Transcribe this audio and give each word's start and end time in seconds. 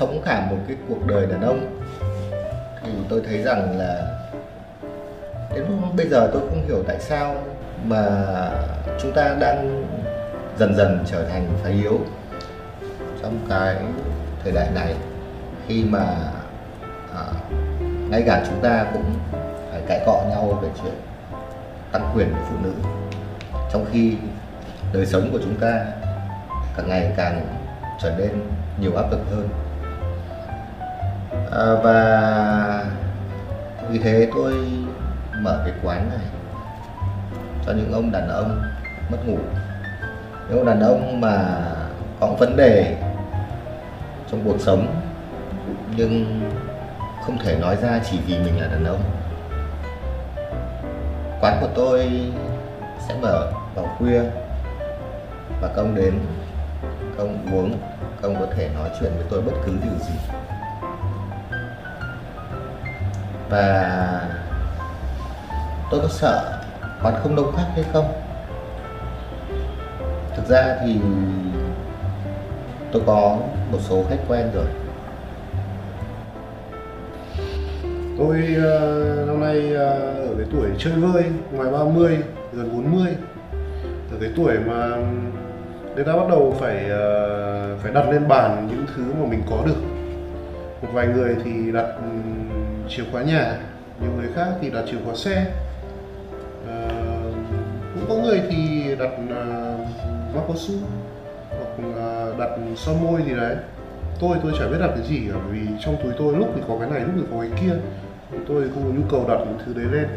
sống 0.00 0.22
cả 0.24 0.46
một 0.50 0.56
cái 0.68 0.76
cuộc 0.88 1.06
đời 1.06 1.26
đàn 1.26 1.40
ông. 1.40 1.80
Thì 2.82 2.90
tôi 3.08 3.22
thấy 3.26 3.42
rằng 3.42 3.78
là 3.78 4.20
đến 5.54 5.64
lúc 5.68 5.96
bây 5.96 6.08
giờ 6.08 6.30
tôi 6.32 6.42
không 6.48 6.66
hiểu 6.66 6.82
tại 6.86 6.96
sao 7.00 7.34
mà 7.84 8.06
chúng 9.00 9.12
ta 9.12 9.36
đang 9.40 9.86
dần 10.58 10.74
dần 10.76 11.04
trở 11.06 11.24
thành 11.24 11.48
phái 11.62 11.72
yếu 11.72 11.98
trong 13.22 13.38
cái 13.48 13.76
thời 14.42 14.52
đại 14.52 14.68
này 14.74 14.94
khi 15.68 15.84
mà 15.84 16.04
à, 17.14 17.24
ngay 18.10 18.22
cả 18.26 18.44
chúng 18.48 18.60
ta 18.62 18.86
cũng 18.92 19.14
phải 19.70 19.80
cãi 19.88 20.00
cọ 20.06 20.24
nhau 20.30 20.58
về 20.62 20.68
chuyện 20.82 20.94
tăng 21.92 22.12
quyền 22.14 22.30
của 22.30 22.44
phụ 22.50 22.56
nữ. 22.62 22.72
Trong 23.72 23.86
khi 23.92 24.16
đời 24.92 25.06
sống 25.06 25.28
của 25.32 25.38
chúng 25.42 25.56
ta 25.60 25.84
càng 26.76 26.88
ngày 26.88 27.12
càng 27.16 27.46
trở 28.02 28.14
nên 28.18 28.30
nhiều 28.80 28.96
áp 28.96 29.10
lực 29.10 29.20
hơn 29.30 29.48
à, 31.50 31.74
và 31.82 32.84
vì 33.90 33.98
thế 33.98 34.28
tôi 34.34 34.54
mở 35.40 35.62
cái 35.64 35.74
quán 35.82 36.08
này 36.08 36.26
cho 37.66 37.72
những 37.72 37.92
ông 37.92 38.12
đàn 38.12 38.28
ông 38.28 38.62
mất 39.10 39.18
ngủ. 39.26 39.38
Những 40.48 40.58
ông 40.58 40.66
đàn 40.66 40.80
ông 40.80 41.20
mà 41.20 41.62
có 42.20 42.26
vấn 42.38 42.56
đề 42.56 42.96
trong 44.30 44.40
cuộc 44.44 44.60
sống 44.60 44.86
nhưng 45.96 46.40
không 47.26 47.38
thể 47.38 47.56
nói 47.60 47.76
ra 47.76 48.00
chỉ 48.10 48.18
vì 48.26 48.38
mình 48.38 48.60
là 48.60 48.66
đàn 48.66 48.84
ông. 48.84 49.00
Quán 51.40 51.58
của 51.60 51.68
tôi 51.74 52.10
sẽ 53.08 53.14
mở 53.22 53.52
vào 53.74 53.96
khuya 53.98 54.22
và 55.60 55.68
công 55.76 55.94
đến 55.94 56.14
công 57.18 57.46
uống 57.52 57.78
công 58.22 58.34
có 58.40 58.46
thể 58.56 58.68
nói 58.74 58.90
chuyện 59.00 59.12
với 59.16 59.24
tôi 59.30 59.42
bất 59.42 59.52
cứ 59.66 59.72
điều 59.82 59.98
gì. 59.98 60.39
Và 63.50 64.20
tôi 65.90 66.00
có 66.00 66.08
sợ 66.08 66.62
quán 67.02 67.14
không 67.22 67.36
đông 67.36 67.52
khách 67.56 67.68
hay 67.74 67.84
không? 67.92 68.12
Thực 70.36 70.46
ra 70.48 70.76
thì 70.84 71.00
tôi 72.92 73.02
có 73.06 73.38
một 73.72 73.78
số 73.80 74.04
khách 74.10 74.18
quen 74.28 74.50
rồi. 74.54 74.66
Tôi 78.18 78.56
uh, 78.56 79.28
năm 79.28 79.40
nay 79.40 79.72
uh, 79.74 79.78
ở 80.28 80.34
cái 80.38 80.46
tuổi 80.52 80.68
chơi 80.78 80.92
vơi, 80.92 81.24
ngoài 81.52 81.70
30, 81.72 82.18
gần 82.52 82.92
40 82.92 83.06
Ở 84.12 84.16
cái 84.20 84.30
tuổi 84.36 84.58
mà 84.58 84.96
người 85.94 86.04
ta 86.04 86.12
bắt 86.16 86.28
đầu 86.28 86.56
phải 86.60 86.76
uh, 86.84 87.80
phải 87.82 87.92
đặt 87.92 88.10
lên 88.10 88.28
bàn 88.28 88.68
những 88.70 88.86
thứ 88.96 89.02
mà 89.20 89.26
mình 89.26 89.42
có 89.50 89.56
được. 89.66 89.80
Một 90.82 90.88
vài 90.92 91.06
người 91.06 91.36
thì 91.44 91.72
đặt 91.72 91.86
chìa 92.90 93.02
khóa 93.12 93.22
nhà, 93.22 93.56
nhiều 94.00 94.10
người 94.16 94.28
khác 94.34 94.48
thì 94.60 94.70
đặt 94.70 94.84
chìa 94.90 94.96
khóa 95.04 95.14
xe. 95.14 95.46
À, 96.68 96.88
Cũng 97.94 98.04
có 98.08 98.14
người 98.14 98.40
thì 98.50 98.82
đặt 98.98 99.10
uh, 99.24 99.80
mắc 100.34 100.42
cao 100.46 100.56
su 100.56 100.74
hoặc 101.48 101.88
là 101.96 102.26
đặt 102.38 102.50
son 102.76 103.04
môi 103.04 103.22
gì 103.22 103.34
đấy. 103.34 103.56
Tôi 104.20 104.36
tôi 104.42 104.52
chả 104.58 104.66
biết 104.66 104.76
đặt 104.80 104.90
cái 104.94 105.06
gì 105.08 105.20
cả 105.32 105.38
vì 105.50 105.60
trong 105.80 105.96
túi 106.02 106.12
tôi 106.18 106.36
lúc 106.36 106.48
thì 106.54 106.62
có 106.68 106.76
cái 106.80 106.90
này 106.90 107.00
lúc 107.00 107.10
thì 107.16 107.22
có 107.30 107.40
cái 107.40 107.50
kia. 107.60 107.74
Tôi 108.48 108.62
không 108.74 108.82
có 108.84 108.90
nhu 108.90 109.02
cầu 109.10 109.24
đặt 109.28 109.38
những 109.46 109.58
thứ 109.66 109.74
đấy 109.74 109.92
lên. 109.92 110.08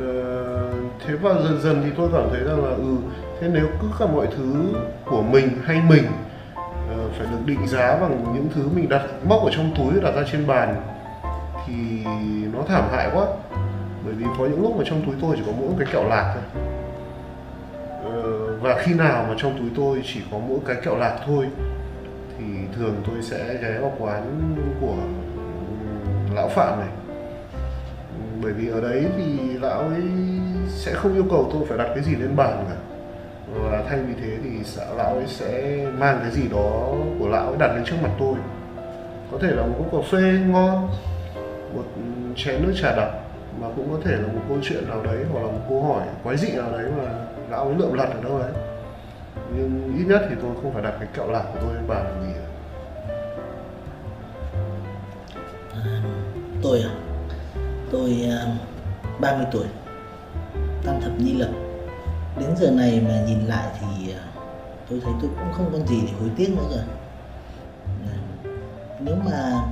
Ờ, 0.00 0.72
thế 1.06 1.14
và 1.14 1.34
dần 1.34 1.60
dần 1.62 1.82
thì 1.84 1.90
tôi 1.96 2.08
cảm 2.12 2.28
thấy 2.30 2.40
rằng 2.44 2.64
là 2.64 2.70
ừ 2.70 2.96
thế 3.40 3.48
nếu 3.52 3.66
cứ 3.82 3.88
cả 3.98 4.06
mọi 4.06 4.26
thứ 4.36 4.74
của 5.04 5.22
mình 5.22 5.48
hay 5.64 5.80
mình 5.88 6.04
uh, 6.04 7.12
phải 7.18 7.26
được 7.30 7.38
định 7.46 7.66
giá 7.66 7.98
bằng 8.00 8.34
những 8.34 8.48
thứ 8.54 8.62
mình 8.74 8.88
đặt 8.88 9.02
móc 9.28 9.44
ở 9.44 9.50
trong 9.56 9.74
túi 9.76 10.00
đặt 10.00 10.14
ra 10.14 10.22
trên 10.32 10.46
bàn 10.46 10.74
thì 11.66 12.04
nó 12.52 12.62
thảm 12.68 12.84
hại 12.92 13.10
quá. 13.14 13.26
Bởi 14.04 14.14
vì 14.14 14.24
có 14.38 14.46
những 14.46 14.62
lúc 14.62 14.76
mà 14.76 14.84
trong 14.86 15.02
túi 15.06 15.14
tôi 15.20 15.36
chỉ 15.36 15.42
có 15.46 15.52
mỗi 15.60 15.70
cái 15.78 15.88
kẹo 15.92 16.08
lạc 16.08 16.34
thôi. 16.34 16.62
Ờ, 18.04 18.56
và 18.56 18.82
khi 18.82 18.94
nào 18.94 19.24
mà 19.28 19.34
trong 19.38 19.58
túi 19.58 19.70
tôi 19.76 20.02
chỉ 20.14 20.20
có 20.30 20.38
mỗi 20.48 20.58
cái 20.66 20.76
kẹo 20.84 20.96
lạc 20.96 21.18
thôi, 21.26 21.48
thì 22.38 22.44
thường 22.76 22.94
tôi 23.06 23.22
sẽ 23.22 23.54
ghé 23.62 23.78
vào 23.80 23.92
quán 23.98 24.54
của 24.80 24.94
ừ, 25.36 26.34
lão 26.34 26.48
phạm 26.48 26.78
này. 26.80 26.88
Bởi 28.42 28.52
vì 28.52 28.68
ở 28.68 28.80
đấy 28.80 29.06
thì 29.16 29.38
lão 29.58 29.78
ấy 29.80 30.02
sẽ 30.68 30.92
không 30.94 31.14
yêu 31.14 31.24
cầu 31.30 31.50
tôi 31.52 31.62
phải 31.68 31.78
đặt 31.78 31.88
cái 31.94 32.04
gì 32.04 32.14
lên 32.14 32.36
bàn 32.36 32.64
cả. 32.68 32.76
Và 33.54 33.84
thay 33.88 33.98
vì 33.98 34.14
thế 34.22 34.36
thì 34.44 34.50
xã- 34.64 34.94
lão 34.96 35.14
ấy 35.14 35.26
sẽ 35.26 35.78
mang 35.98 36.18
cái 36.22 36.30
gì 36.30 36.48
đó 36.48 36.92
của 37.18 37.28
lão 37.28 37.46
ấy 37.46 37.56
đặt 37.58 37.72
lên 37.74 37.84
trước 37.84 37.96
mặt 38.02 38.10
tôi. 38.18 38.34
Có 39.32 39.38
thể 39.42 39.48
là 39.50 39.62
một 39.62 39.74
cốc 39.78 40.02
cà 40.02 40.08
phê 40.12 40.38
ngon 40.48 40.88
một 41.74 41.84
chén 42.36 42.62
nước 42.62 42.72
trà 42.82 42.96
đặc 42.96 43.08
mà 43.60 43.66
cũng 43.76 43.90
có 43.90 43.98
thể 44.04 44.16
là 44.16 44.26
một 44.26 44.40
câu 44.48 44.58
chuyện 44.62 44.88
nào 44.88 45.02
đấy 45.02 45.24
hoặc 45.32 45.40
là 45.40 45.46
một 45.46 45.60
câu 45.68 45.82
hỏi 45.82 46.06
quái 46.24 46.36
dị 46.36 46.52
nào 46.52 46.70
đấy 46.72 46.90
mà 46.98 47.12
lão 47.50 47.64
ấy 47.64 47.74
lượm 47.78 47.92
lặt 47.92 48.08
ở 48.14 48.22
đâu 48.22 48.38
đấy 48.38 48.52
nhưng 49.56 49.94
ít 49.98 50.04
nhất 50.04 50.22
thì 50.28 50.34
tôi 50.42 50.50
không 50.62 50.72
phải 50.72 50.82
đặt 50.82 50.94
cái 51.00 51.08
kẹo 51.14 51.30
lạc 51.30 51.44
của 51.52 51.58
tôi 51.62 51.74
lên 51.74 51.86
bàn 51.88 52.04
làm 52.04 52.22
gì 52.22 52.32
cả. 52.34 52.46
À, 55.74 56.02
tôi 56.62 56.82
à? 56.82 56.90
Tôi 57.90 58.28
à, 58.30 58.46
30 59.20 59.46
tuổi 59.52 59.66
Tam 60.84 61.00
thập 61.00 61.12
nhi 61.18 61.32
lập 61.32 61.50
Đến 62.40 62.56
giờ 62.56 62.70
này 62.70 63.02
mà 63.08 63.20
nhìn 63.26 63.40
lại 63.46 63.66
thì 63.80 64.12
à, 64.12 64.24
tôi 64.90 65.00
thấy 65.04 65.12
tôi 65.20 65.30
cũng 65.38 65.52
không 65.52 65.70
còn 65.72 65.86
gì 65.86 66.00
để 66.06 66.12
hối 66.20 66.30
tiếc 66.36 66.48
nữa 66.56 66.66
rồi 66.70 66.84
À, 68.06 68.14
Nếu 69.00 69.16
mà 69.24 69.62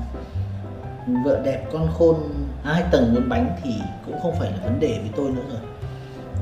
vợ 1.07 1.41
đẹp 1.45 1.67
con 1.73 1.89
khôn 1.99 2.17
hai 2.63 2.85
tầng 2.91 3.15
bốn 3.15 3.29
bánh 3.29 3.57
thì 3.63 3.71
cũng 4.07 4.21
không 4.23 4.35
phải 4.39 4.51
là 4.51 4.59
vấn 4.65 4.81
đề 4.81 4.99
với 5.01 5.11
tôi 5.17 5.31
nữa 5.31 5.43
rồi. 5.53 5.61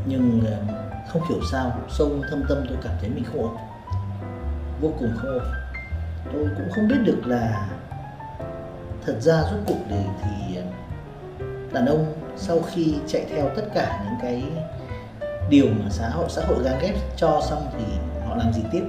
Nhưng 0.07 0.43
ờ, 0.47 0.75
không 1.09 1.23
hiểu 1.29 1.39
sao 1.53 1.73
sâu 1.89 2.11
thâm 2.31 2.43
tâm 2.49 2.59
tôi 2.69 2.79
cảm 2.83 2.93
thấy 3.01 3.11
mình 3.11 3.25
không 3.25 3.43
ổn 3.43 3.57
Vô 4.81 4.93
cùng 4.99 5.11
không 5.17 5.31
ổn. 5.31 5.43
Tôi 6.33 6.49
cũng 6.57 6.69
không 6.75 6.89
biết 6.89 6.99
được 7.05 7.27
là 7.27 7.69
thật 9.07 9.17
ra 9.21 9.43
rốt 9.43 9.61
cuộc 9.67 9.79
thì, 9.89 9.97
thì 10.23 10.57
ờ, 10.57 10.63
đàn 11.73 11.87
ông 11.87 12.15
sau 12.37 12.61
khi 12.61 12.95
chạy 13.07 13.27
theo 13.31 13.49
tất 13.57 13.65
cả 13.75 14.05
những 14.05 14.19
cái 14.23 14.43
điều 15.51 15.67
mà 15.67 15.91
xã 15.91 16.09
hội 16.09 16.27
xã 16.29 16.43
hội 16.45 16.63
gán 16.65 16.79
ghép 16.83 16.95
cho 17.17 17.41
xong 17.49 17.67
thì 17.73 17.85
họ 18.27 18.37
làm 18.37 18.53
gì 18.53 18.63
tiếp? 18.73 18.85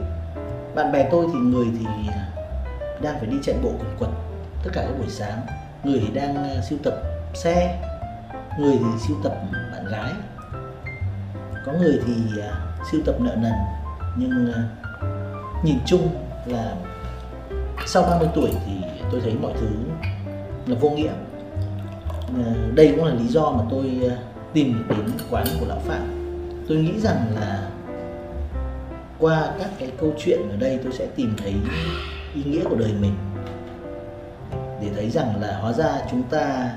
Bạn 0.75 0.91
bè 0.91 1.09
tôi 1.12 1.28
thì 1.34 1.40
người 1.40 1.66
thì 1.79 1.85
ờ, 2.08 2.19
đang 3.02 3.19
phải 3.19 3.28
đi 3.28 3.38
chạy 3.44 3.56
bộ 3.63 3.69
quần 3.69 3.96
quật 4.00 4.12
tất 4.64 4.70
cả 4.74 4.81
các 4.81 4.97
buổi 4.97 5.09
sáng, 5.09 5.42
người 5.84 6.00
thì 6.00 6.14
đang 6.14 6.36
à, 6.36 6.62
siêu 6.70 6.80
tập 6.84 6.94
xe, 7.34 7.81
người 8.59 8.78
thì 8.78 9.00
siêu 9.08 9.17
tập 9.23 9.41
bạn 9.72 9.85
gái. 9.91 10.11
Có 11.66 11.72
người 11.72 12.00
thì 12.06 12.41
à, 12.41 12.52
siêu 12.91 13.02
tập 13.06 13.16
nợ 13.20 13.35
nần, 13.35 13.53
nhưng 14.16 14.53
à, 14.53 14.64
nhìn 15.64 15.78
chung 15.85 16.09
là 16.46 16.76
sau 17.85 18.03
30 18.03 18.29
tuổi 18.35 18.50
thì 18.66 18.73
tôi 19.11 19.22
thấy 19.22 19.34
mọi 19.41 19.53
thứ 19.59 19.70
là 20.66 20.76
vô 20.79 20.90
nghĩa. 20.90 21.11
Ờ, 22.46 22.53
đây 22.76 22.94
cũng 22.96 23.06
là 23.06 23.14
lý 23.14 23.28
do 23.28 23.52
mà 23.52 23.64
tôi 23.70 24.11
tìm 24.53 24.84
đến 24.90 25.06
quán 25.29 25.46
của 25.59 25.66
lão 25.66 25.79
phạm. 25.79 26.02
Tôi 26.67 26.78
nghĩ 26.78 27.00
rằng 27.00 27.26
là 27.40 27.70
qua 29.20 29.52
các 29.59 29.70
cái 29.79 29.91
câu 30.00 30.14
chuyện 30.17 30.50
ở 30.50 30.58
đây 30.58 30.79
tôi 30.84 30.94
sẽ 30.94 31.08
tìm 31.16 31.34
thấy 31.38 31.53
ý 32.35 32.44
nghĩa 32.44 32.64
của 32.64 32.76
đời 32.76 32.94
mình 33.02 33.14
để 34.81 34.90
thấy 34.96 35.09
rằng 35.09 35.41
là 35.41 35.58
hóa 35.61 35.73
ra 35.73 35.90
chúng 36.11 36.23
ta 36.23 36.70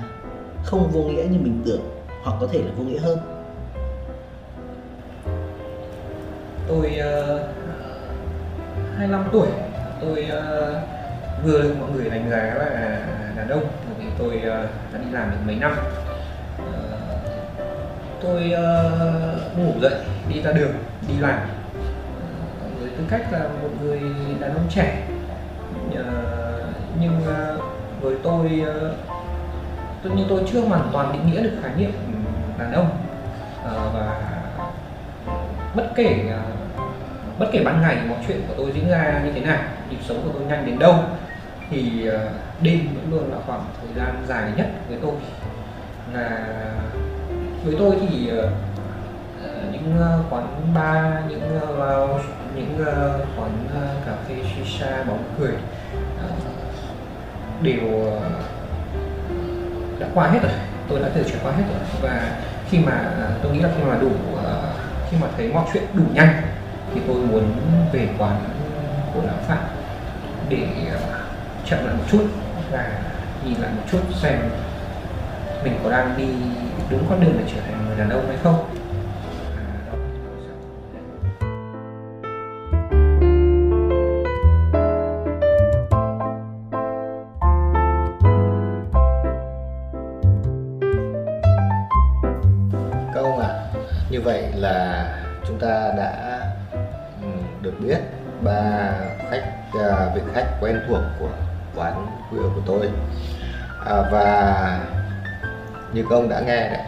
không 0.63 0.91
vô 0.91 1.01
nghĩa 1.01 1.23
như 1.23 1.39
mình 1.39 1.61
tưởng 1.65 1.81
hoặc 2.23 2.35
có 2.41 2.47
thể 2.51 2.59
là 2.59 2.71
vô 2.77 2.83
nghĩa 2.83 2.99
hơn. 2.99 3.17
Tôi 6.67 6.95
ờ, 6.95 7.35
uh, 7.35 7.63
25 8.97 9.29
tuổi 9.31 9.47
tôi 10.01 10.27
uh, 10.29 11.45
vừa 11.45 11.61
được 11.61 11.75
mọi 11.79 11.91
người 11.91 12.09
đánh 12.09 12.29
giá 12.29 12.37
là 12.37 13.01
đàn 13.35 13.49
ông 13.49 13.63
bởi 13.85 13.95
vì 13.99 14.05
tôi 14.17 14.37
uh, 14.37 14.69
đã 14.93 14.99
đi 15.05 15.11
làm 15.11 15.31
được 15.31 15.37
mấy 15.45 15.55
năm. 15.55 15.71
Uh, 16.61 16.73
tôi 18.21 18.53
uh, 18.53 19.57
ngủ 19.57 19.71
dậy 19.81 19.93
đi 20.29 20.41
ra 20.41 20.51
đường 20.51 20.71
đi 21.07 21.13
làm. 21.19 21.39
Ờ, 22.61 22.67
với 22.79 22.89
tư 22.97 23.03
cách 23.09 23.27
là 23.31 23.39
một 23.39 23.69
người 23.81 24.01
đàn 24.39 24.53
ông 24.53 24.65
trẻ 24.69 25.07
uh, 25.89 26.05
nhưng 26.99 27.17
uh, 27.17 27.63
với 28.03 28.15
tôi 28.23 28.63
ờ, 28.65 28.95
tôi 30.03 30.13
như 30.13 30.23
tôi 30.29 30.41
chưa 30.53 30.61
hoàn 30.61 30.89
toàn 30.93 31.13
định 31.13 31.31
nghĩa 31.31 31.43
được 31.43 31.57
khái 31.61 31.71
niệm 31.77 31.91
đàn 32.59 32.73
ông. 32.73 32.89
Ờ, 33.63 33.89
và 33.93 34.19
bất 35.75 35.91
kể 35.95 36.25
ờ, 36.31 36.41
bất 37.39 37.45
kể 37.51 37.63
ban 37.63 37.81
ngày 37.81 37.97
mọi 38.09 38.17
chuyện 38.27 38.41
của 38.47 38.53
tôi 38.57 38.71
diễn 38.71 38.89
ra 38.89 39.21
như 39.25 39.31
thế 39.31 39.41
nào, 39.41 39.63
nhịp 39.89 39.97
sống 40.01 40.21
của 40.23 40.29
tôi 40.33 40.47
nhanh 40.47 40.65
đến 40.65 40.79
đâu, 40.79 40.95
thì 41.69 42.09
đêm 42.61 42.79
vẫn 42.95 43.07
luôn 43.11 43.31
là 43.31 43.37
khoảng 43.45 43.65
thời 43.81 43.95
gian 43.95 44.23
dài 44.27 44.51
nhất 44.57 44.67
với 44.89 44.97
tôi. 45.01 45.11
Là 46.13 46.47
với 47.63 47.75
tôi 47.79 47.95
thì 48.01 48.31
những 49.71 49.97
quán 50.29 50.47
bar, 50.75 51.29
những 51.29 51.59
lounge, 51.79 52.23
những 52.55 52.85
quán 53.37 53.51
cà 54.05 54.11
phê 54.27 54.35
shisha, 54.55 55.03
bóng 55.03 55.23
cười 55.39 55.53
đều 57.63 58.11
ờ, 58.11 58.29
đã 59.99 60.07
qua 60.13 60.27
hết 60.27 60.39
rồi. 60.43 60.51
Tôi 60.89 60.99
đã 60.99 61.09
tự 61.09 61.23
trải 61.23 61.37
qua 61.43 61.51
hết 61.51 61.63
rồi. 61.67 61.77
Và 62.01 62.31
khi 62.69 62.79
mà 62.79 62.91
à, 62.91 63.29
tôi 63.43 63.51
nghĩ 63.51 63.59
là 63.59 63.69
khi 63.77 63.83
mà 63.83 63.97
đủ 64.01 64.11
ờ, 64.43 64.73
khi 65.11 65.17
mà 65.21 65.27
thấy 65.37 65.49
mọi 65.53 65.65
chuyện 65.73 65.83
đủ 65.93 66.03
nhanh, 66.13 66.41
thì 66.93 67.01
tôi 67.07 67.15
muốn 67.15 67.43
về 67.91 68.07
quán 68.17 68.35
của 69.13 69.21
lão 69.25 69.35
phạm 69.47 69.63
để 70.49 70.67
ờ, 70.91 70.99
chậm 71.65 71.85
lại 71.85 71.95
một 71.95 72.03
chút 72.11 72.23
và 72.71 72.91
nhìn 73.45 73.61
lại 73.61 73.71
một 73.75 73.83
chút 73.91 73.99
xem 74.21 74.39
mình 75.63 75.79
có 75.83 75.91
đang 75.91 76.17
đi 76.17 76.27
đúng 76.89 77.05
con 77.09 77.21
đường 77.21 77.35
để 77.37 77.43
trở 77.55 77.61
thành 77.65 77.85
người 77.87 77.97
đàn 77.97 78.09
ông 78.09 78.27
hay 78.27 78.37
không. 78.43 78.72
À, 103.85 104.03
và 104.11 104.79
như 105.93 106.05
các 106.09 106.15
ông 106.15 106.29
đã 106.29 106.39
nghe 106.39 106.69
đấy 106.69 106.81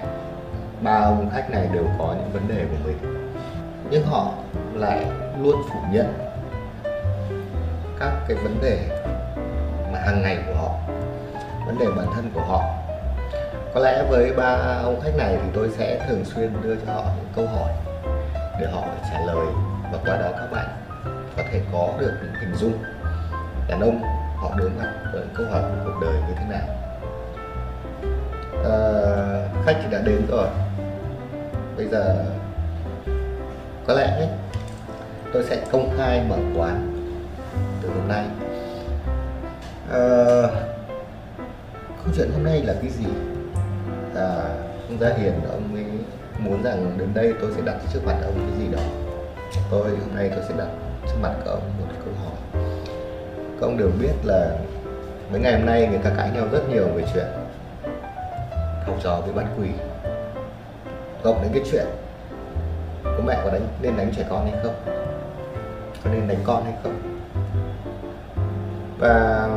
ba 0.81 0.91
ông 0.91 1.29
khách 1.33 1.49
này 1.49 1.69
đều 1.73 1.83
có 1.99 2.15
những 2.17 2.31
vấn 2.33 2.47
đề 2.47 2.65
của 2.71 2.77
mình. 2.85 2.97
Nhưng 3.89 4.05
họ 4.05 4.31
lại 4.73 5.05
luôn 5.41 5.55
phủ 5.69 5.79
nhận 5.91 6.13
các 7.99 8.11
cái 8.27 8.37
vấn 8.37 8.61
đề 8.61 8.79
mà 9.93 9.99
hàng 9.99 10.21
ngày 10.21 10.37
của 10.47 10.53
họ 10.53 10.71
vấn 11.65 11.79
đề 11.79 11.85
bản 11.97 12.07
thân 12.15 12.31
của 12.33 12.41
họ. 12.41 12.63
Có 13.73 13.79
lẽ 13.79 14.03
với 14.09 14.33
ba 14.37 14.79
ông 14.83 15.01
khách 15.03 15.15
này 15.17 15.37
thì 15.43 15.49
tôi 15.53 15.69
sẽ 15.77 16.05
thường 16.07 16.25
xuyên 16.25 16.53
đưa 16.63 16.75
cho 16.75 16.93
họ 16.93 17.03
những 17.03 17.31
câu 17.35 17.47
hỏi 17.47 17.69
để 18.59 18.67
họ 18.71 18.81
trả 19.11 19.19
lời 19.19 19.47
và 19.91 19.99
qua 20.05 20.17
đó 20.17 20.29
các 20.31 20.51
bạn 20.51 20.67
có 21.37 21.43
thể 21.51 21.61
có 21.71 21.89
được 21.99 22.13
những 22.21 22.33
hình 22.41 22.55
dung. 22.55 22.83
Đàn 23.67 23.81
ông 23.81 24.01
họ 24.37 24.51
đối 24.57 24.69
mặt 24.69 24.93
với 25.13 25.21
những 25.21 25.35
câu 25.35 25.45
hỏi 25.51 25.61
của 25.61 25.83
cuộc 25.85 25.99
đời 26.01 26.13
như 26.13 26.33
thế 26.37 26.45
nào? 26.49 26.84
Uh, 28.67 29.65
khách 29.65 29.79
thì 29.83 29.91
đã 29.91 30.01
đến 30.05 30.21
rồi. 30.29 30.47
Bây 31.77 31.87
giờ 31.87 32.25
có 33.87 33.93
lẽ 33.93 34.03
ấy, 34.03 34.27
tôi 35.33 35.43
sẽ 35.43 35.61
công 35.71 35.89
khai 35.97 36.25
mở 36.29 36.37
quán 36.55 36.91
từ 37.81 37.89
hôm 37.89 38.07
nay. 38.07 38.25
Uh, 39.89 40.51
câu 42.05 42.13
chuyện 42.15 42.31
hôm 42.33 42.43
nay 42.43 42.61
là 42.61 42.73
cái 42.81 42.91
gì? 42.91 43.05
À, 44.15 44.41
ông 44.89 44.99
Gia 44.99 45.09
Hiền 45.09 45.33
ông 45.51 45.75
ấy 45.75 45.85
muốn 46.39 46.63
rằng 46.63 46.97
đến 46.97 47.09
đây 47.13 47.33
tôi 47.41 47.51
sẽ 47.55 47.61
đặt 47.65 47.75
trước 47.93 47.99
mặt 48.05 48.15
ông 48.23 48.33
cái 48.35 48.59
gì 48.59 48.75
đó. 48.75 48.81
Tôi 49.71 49.89
hôm 49.89 50.15
nay 50.15 50.31
tôi 50.35 50.43
sẽ 50.47 50.55
đặt 50.57 50.67
trước 51.07 51.15
mặt 51.21 51.33
các 51.45 51.51
ông 51.51 51.61
một 51.79 51.87
câu 52.05 52.13
hỏi. 52.23 52.63
Các 53.59 53.67
ông 53.67 53.77
đều 53.77 53.89
biết 53.99 54.13
là 54.23 54.57
mấy 55.31 55.41
ngày 55.41 55.53
hôm 55.53 55.65
nay 55.65 55.87
người 55.87 55.99
ta 56.03 56.09
cãi 56.17 56.31
nhau 56.33 56.47
rất 56.51 56.69
nhiều 56.69 56.87
về 56.95 57.03
chuyện 57.13 57.25
học 58.85 58.95
trò 59.03 59.21
với 59.21 59.33
bắt 59.33 59.45
quỳ 59.59 59.69
cộng 61.23 61.41
đến 61.41 61.51
cái 61.53 61.63
chuyện 61.71 61.85
bố 63.03 63.23
mẹ 63.25 63.37
có 63.43 63.51
đánh 63.51 63.67
nên 63.81 63.97
đánh 63.97 64.11
trẻ 64.15 64.25
con 64.29 64.51
hay 64.51 64.59
không? 64.63 64.75
Có 66.03 66.09
nên 66.11 66.27
đánh 66.27 66.37
con 66.43 66.63
hay 66.63 66.73
không? 66.83 67.01
Và 68.99 69.47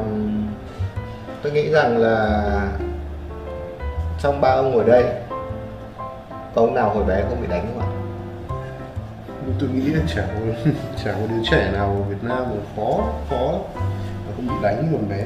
tôi 1.43 1.53
nghĩ 1.53 1.71
rằng 1.71 1.99
là 1.99 2.69
trong 4.19 4.41
ba 4.41 4.49
ông 4.49 4.73
ngồi 4.73 4.85
đây 4.85 5.05
có 6.55 6.63
ông 6.63 6.75
nào 6.75 6.91
hồi 6.91 7.05
bé 7.05 7.25
không 7.29 7.41
bị 7.41 7.47
đánh 7.47 7.67
không 7.67 7.81
ạ? 7.81 7.89
Tôi 9.61 9.69
nghĩ 9.69 9.91
là 9.91 10.01
chả 10.09 10.23
có 10.27 10.71
chả 11.05 11.13
có 11.13 11.27
đứa 11.29 11.43
trẻ 11.51 11.71
nào 11.73 11.87
ở 11.87 12.03
Việt 12.03 12.23
Nam 12.23 12.39
mà 12.51 12.57
khó 12.77 13.03
khó 13.31 13.53
mà 14.27 14.33
không 14.37 14.47
bị 14.47 14.55
đánh 14.63 14.89
còn 14.93 15.09
bé. 15.09 15.25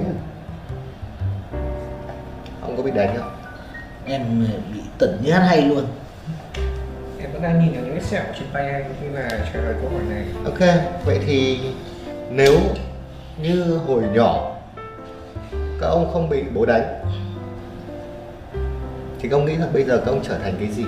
Ông 2.62 2.76
có 2.76 2.82
bị 2.82 2.90
đánh 2.90 3.16
không 3.19 3.42
em 4.06 4.46
bị 4.75 4.81
tẩn 4.99 5.19
như 5.22 5.32
hát 5.32 5.40
hay 5.40 5.62
luôn. 5.62 5.87
Em 7.20 7.32
vẫn 7.32 7.43
đang 7.43 7.60
nhìn 7.60 7.72
vào 7.72 7.82
những 7.82 7.94
cái 7.94 8.04
sẹo 8.04 8.22
trên 8.38 8.49
tay 8.52 8.70
anh 8.70 8.94
khi 9.00 9.06
mà 9.14 9.28
trả 9.31 9.60
lời 9.60 9.75
câu 9.81 9.90
hỏi 9.90 10.02
này. 10.08 10.25
Ok 10.44 10.84
vậy 11.04 11.20
thì 11.26 11.60
nếu 12.31 12.60
như 13.43 13.78
hồi 13.87 14.02
nhỏ 14.12 14.56
các 15.81 15.87
ông 15.87 16.10
không 16.12 16.28
bị 16.28 16.43
bố 16.54 16.66
đánh 16.66 16.82
thì 19.20 19.31
ông 19.31 19.44
nghĩ 19.44 19.56
rằng 19.56 19.72
bây 19.72 19.84
giờ 19.84 19.96
các 20.04 20.10
ông 20.12 20.22
trở 20.28 20.38
thành 20.38 20.54
cái 20.58 20.69
gì? 20.69 20.84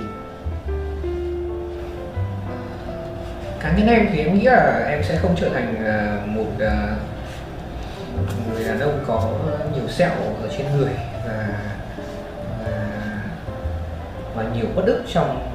Cá 3.59 3.77
nhân 3.77 3.87
em 3.87 4.07
thì 4.13 4.19
em 4.19 4.33
nghĩ 4.33 4.45
là 4.45 4.85
em 4.89 5.03
sẽ 5.03 5.17
không 5.21 5.35
trở 5.41 5.49
thành 5.49 5.75
một, 6.35 6.45
à, 6.59 6.95
một 8.17 8.23
người 8.53 8.63
đàn 8.63 8.79
ông 8.79 9.03
có 9.07 9.33
nhiều 9.75 9.87
sẹo 9.89 10.11
ở 10.41 10.49
trên 10.57 10.65
người 10.77 10.91
và, 11.25 11.47
và 14.35 14.43
nhiều 14.55 14.65
bất 14.75 14.85
ức 14.85 15.03
trong 15.13 15.51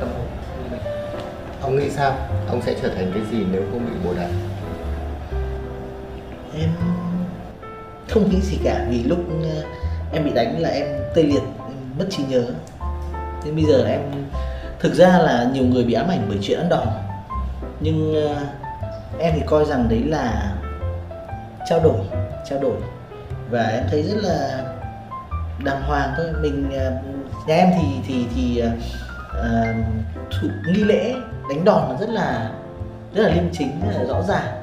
tâm 0.00 0.08
hồn 0.08 0.26
như 0.62 0.70
mình. 0.70 0.80
Ông 1.60 1.78
nghĩ 1.78 1.90
sao? 1.90 2.16
Ông 2.48 2.62
sẽ 2.62 2.74
trở 2.82 2.88
thành 2.88 3.10
cái 3.14 3.22
gì 3.30 3.46
nếu 3.52 3.62
không 3.72 3.86
bị 3.86 3.92
bố 4.04 4.14
đánh 4.14 4.32
em 6.54 6.70
không 8.08 8.30
nghĩ 8.30 8.40
gì 8.40 8.58
cả 8.64 8.86
vì 8.88 9.02
lúc 9.02 9.18
ờ, 9.42 9.62
em 10.12 10.24
bị 10.24 10.30
đánh 10.34 10.60
là 10.60 10.68
em 10.68 10.86
tê 11.14 11.22
liệt 11.22 11.42
em 11.68 11.98
mất 11.98 12.06
trí 12.10 12.22
nhớ. 12.28 12.44
Nên 13.44 13.56
bây 13.56 13.64
giờ 13.64 13.84
em 13.84 14.00
thực 14.80 14.94
ra 14.94 15.18
là 15.18 15.50
nhiều 15.52 15.64
người 15.64 15.84
bị 15.84 15.92
ám 15.92 16.08
ảnh 16.08 16.26
bởi 16.28 16.38
chuyện 16.42 16.58
ăn 16.58 16.68
đòn. 16.68 16.86
Nhưng 17.80 18.14
ờ, 18.14 18.36
em 19.18 19.34
thì 19.36 19.42
coi 19.46 19.64
rằng 19.64 19.88
đấy 19.88 20.02
là 20.06 20.52
trao 21.68 21.80
đổi 21.80 22.00
trao 22.50 22.58
đổi. 22.58 22.76
Và 23.50 23.62
em 23.62 23.84
thấy 23.90 24.02
rất 24.02 24.16
là 24.22 24.64
đàng 25.64 25.82
hoàng 25.82 26.14
thôi. 26.16 26.26
Mình 26.42 26.70
ờ, 26.78 26.92
nhà 27.46 27.54
em 27.54 27.70
thì 27.76 27.86
thì 28.06 28.26
thì 28.34 28.62
uh, 28.62 28.72
thủ, 30.30 30.48
nghi 30.66 30.84
lễ 30.84 31.14
đánh 31.48 31.64
đòn 31.64 31.88
nó 31.88 31.96
rất 32.00 32.08
là 32.08 32.50
rất 33.14 33.22
là 33.22 33.34
liêm 33.34 33.44
chính 33.52 33.80
rất 33.80 33.98
là 33.98 34.04
rõ 34.04 34.22
ràng. 34.22 34.62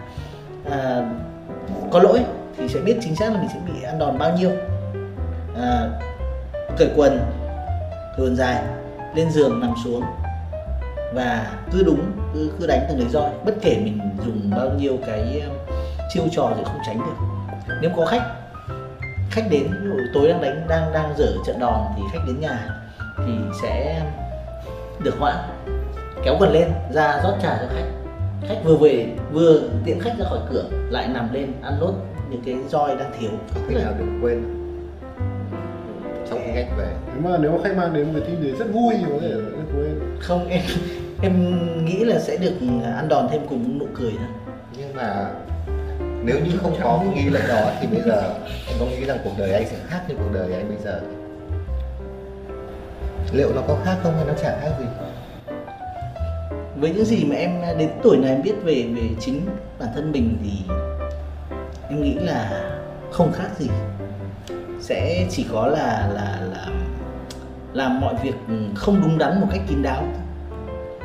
À, 0.71 1.09
có 1.91 1.99
lỗi 1.99 2.25
thì 2.57 2.67
sẽ 2.67 2.79
biết 2.79 2.97
chính 3.01 3.15
xác 3.15 3.33
là 3.33 3.39
mình 3.39 3.49
sẽ 3.53 3.59
bị 3.67 3.83
ăn 3.83 3.99
đòn 3.99 4.17
bao 4.17 4.37
nhiêu. 4.37 4.51
À, 5.61 5.89
cởi 6.77 6.89
quần 6.95 7.19
cởi 8.17 8.25
quần 8.25 8.35
dài 8.35 8.63
lên 9.15 9.31
giường 9.31 9.59
nằm 9.59 9.73
xuống 9.83 10.03
và 11.13 11.51
cứ 11.71 11.83
đúng 11.83 12.11
cứ 12.33 12.51
cứ 12.59 12.67
đánh 12.67 12.85
từng 12.89 12.99
lấy 12.99 13.09
roi 13.09 13.29
bất 13.45 13.55
kể 13.61 13.79
mình 13.83 13.99
dùng 14.25 14.51
bao 14.55 14.69
nhiêu 14.69 14.97
cái 15.07 15.43
chiêu 16.13 16.23
trò 16.31 16.51
thì 16.57 16.63
không 16.63 16.79
tránh 16.85 16.97
được. 16.97 17.25
Nếu 17.81 17.91
có 17.97 18.05
khách 18.05 18.23
khách 19.37 19.47
đến 19.49 19.67
ví 19.71 19.89
dụ 19.89 19.97
tối 20.13 20.27
đang 20.27 20.41
đánh 20.41 20.65
đang 20.67 20.93
đang 20.93 21.13
dở 21.17 21.27
trận 21.45 21.59
đòn 21.59 21.81
thì 21.95 22.01
khách 22.13 22.19
đến 22.27 22.39
nhà 22.39 22.69
thì 23.17 23.33
sẽ 23.61 24.01
được 25.03 25.13
hoãn 25.19 25.35
kéo 26.23 26.35
quần 26.39 26.51
lên 26.51 26.67
ra 26.93 27.21
rót 27.23 27.33
trà 27.41 27.57
cho 27.61 27.67
khách. 27.75 27.89
Khách 28.47 28.61
vừa 28.63 28.75
về 28.75 29.07
vừa 29.31 29.61
tiễn 29.85 29.99
khách 29.99 30.13
ra 30.19 30.25
khỏi 30.29 30.39
cửa 30.51 30.63
lại 30.89 31.07
nằm 31.07 31.33
lên 31.33 31.51
ăn 31.61 31.79
nốt 31.79 31.93
những 32.29 32.41
cái 32.45 32.55
roi 32.69 32.95
đang 32.95 33.11
thiếu. 33.19 33.29
Khi 33.67 33.75
nào 33.75 33.93
được 33.99 34.05
quên. 34.21 34.43
Sau 36.25 36.39
khi 36.45 36.51
khách 36.55 36.77
về. 36.77 36.87
Nếu 37.13 37.31
mà 37.31 37.37
nếu 37.37 37.51
mà 37.51 37.57
khách 37.63 37.77
mang 37.77 37.93
đến 37.93 38.05
một 38.05 38.13
cái 38.13 38.23
tin 38.27 38.43
đấy 38.43 38.53
rất 38.59 38.65
vui 38.73 38.93
thì 38.99 39.05
có 39.09 39.17
thể 39.21 39.29
là 39.29 39.49
sẽ 39.51 39.63
quên. 39.73 39.99
Không 40.19 40.47
em 40.47 40.61
em 41.21 41.85
nghĩ 41.85 42.03
là 42.03 42.19
sẽ 42.19 42.37
được 42.37 42.53
ăn 42.95 43.07
đòn 43.09 43.27
thêm 43.31 43.41
cùng 43.49 43.79
nụ 43.79 43.85
cười 43.95 44.11
nữa. 44.11 44.51
Nhưng 44.77 44.95
mà 44.95 45.29
nếu 46.27 46.39
như 46.39 46.57
không 46.61 46.75
có 46.83 46.99
cái 47.03 47.13
nghi 47.15 47.29
lễ 47.29 47.41
đó 47.47 47.71
thì 47.79 47.87
bây 47.87 48.01
giờ 48.01 48.33
anh 48.67 48.75
có 48.79 48.85
nghĩ 48.85 49.05
rằng 49.05 49.17
cuộc 49.23 49.31
đời 49.37 49.53
anh 49.53 49.65
sẽ 49.65 49.75
khác 49.87 50.01
như 50.07 50.15
cuộc 50.17 50.33
đời 50.33 50.53
anh 50.53 50.67
bây 50.67 50.77
giờ? 50.83 51.01
Liệu 53.31 53.53
nó 53.55 53.61
có 53.67 53.77
khác 53.85 53.97
không 54.03 54.15
hay 54.15 54.25
nó 54.25 54.33
chả 54.41 54.59
khác 54.61 54.71
gì? 54.79 54.85
Với 56.75 56.93
những 56.93 57.05
gì 57.05 57.25
mà 57.25 57.35
em 57.35 57.61
à, 57.61 57.73
đến 57.73 57.89
tuổi 58.03 58.17
này 58.17 58.31
em 58.31 58.41
biết 58.43 58.53
về 58.63 58.87
về 58.95 59.09
chính 59.19 59.45
bản 59.79 59.89
thân 59.95 60.11
mình 60.11 60.37
thì 60.43 60.73
em 61.89 62.01
nghĩ 62.01 62.13
là 62.13 62.69
không 63.11 63.31
khác 63.31 63.49
gì. 63.59 63.69
Sẽ 64.81 65.25
chỉ 65.29 65.45
có 65.51 65.67
là 65.67 66.09
là 66.13 66.39
là 66.51 66.67
làm 67.73 68.01
mọi 68.01 68.15
việc 68.23 68.35
không 68.75 69.01
đúng 69.01 69.17
đắn 69.17 69.41
một 69.41 69.47
cách 69.51 69.61
kín 69.69 69.83
đáo 69.83 70.03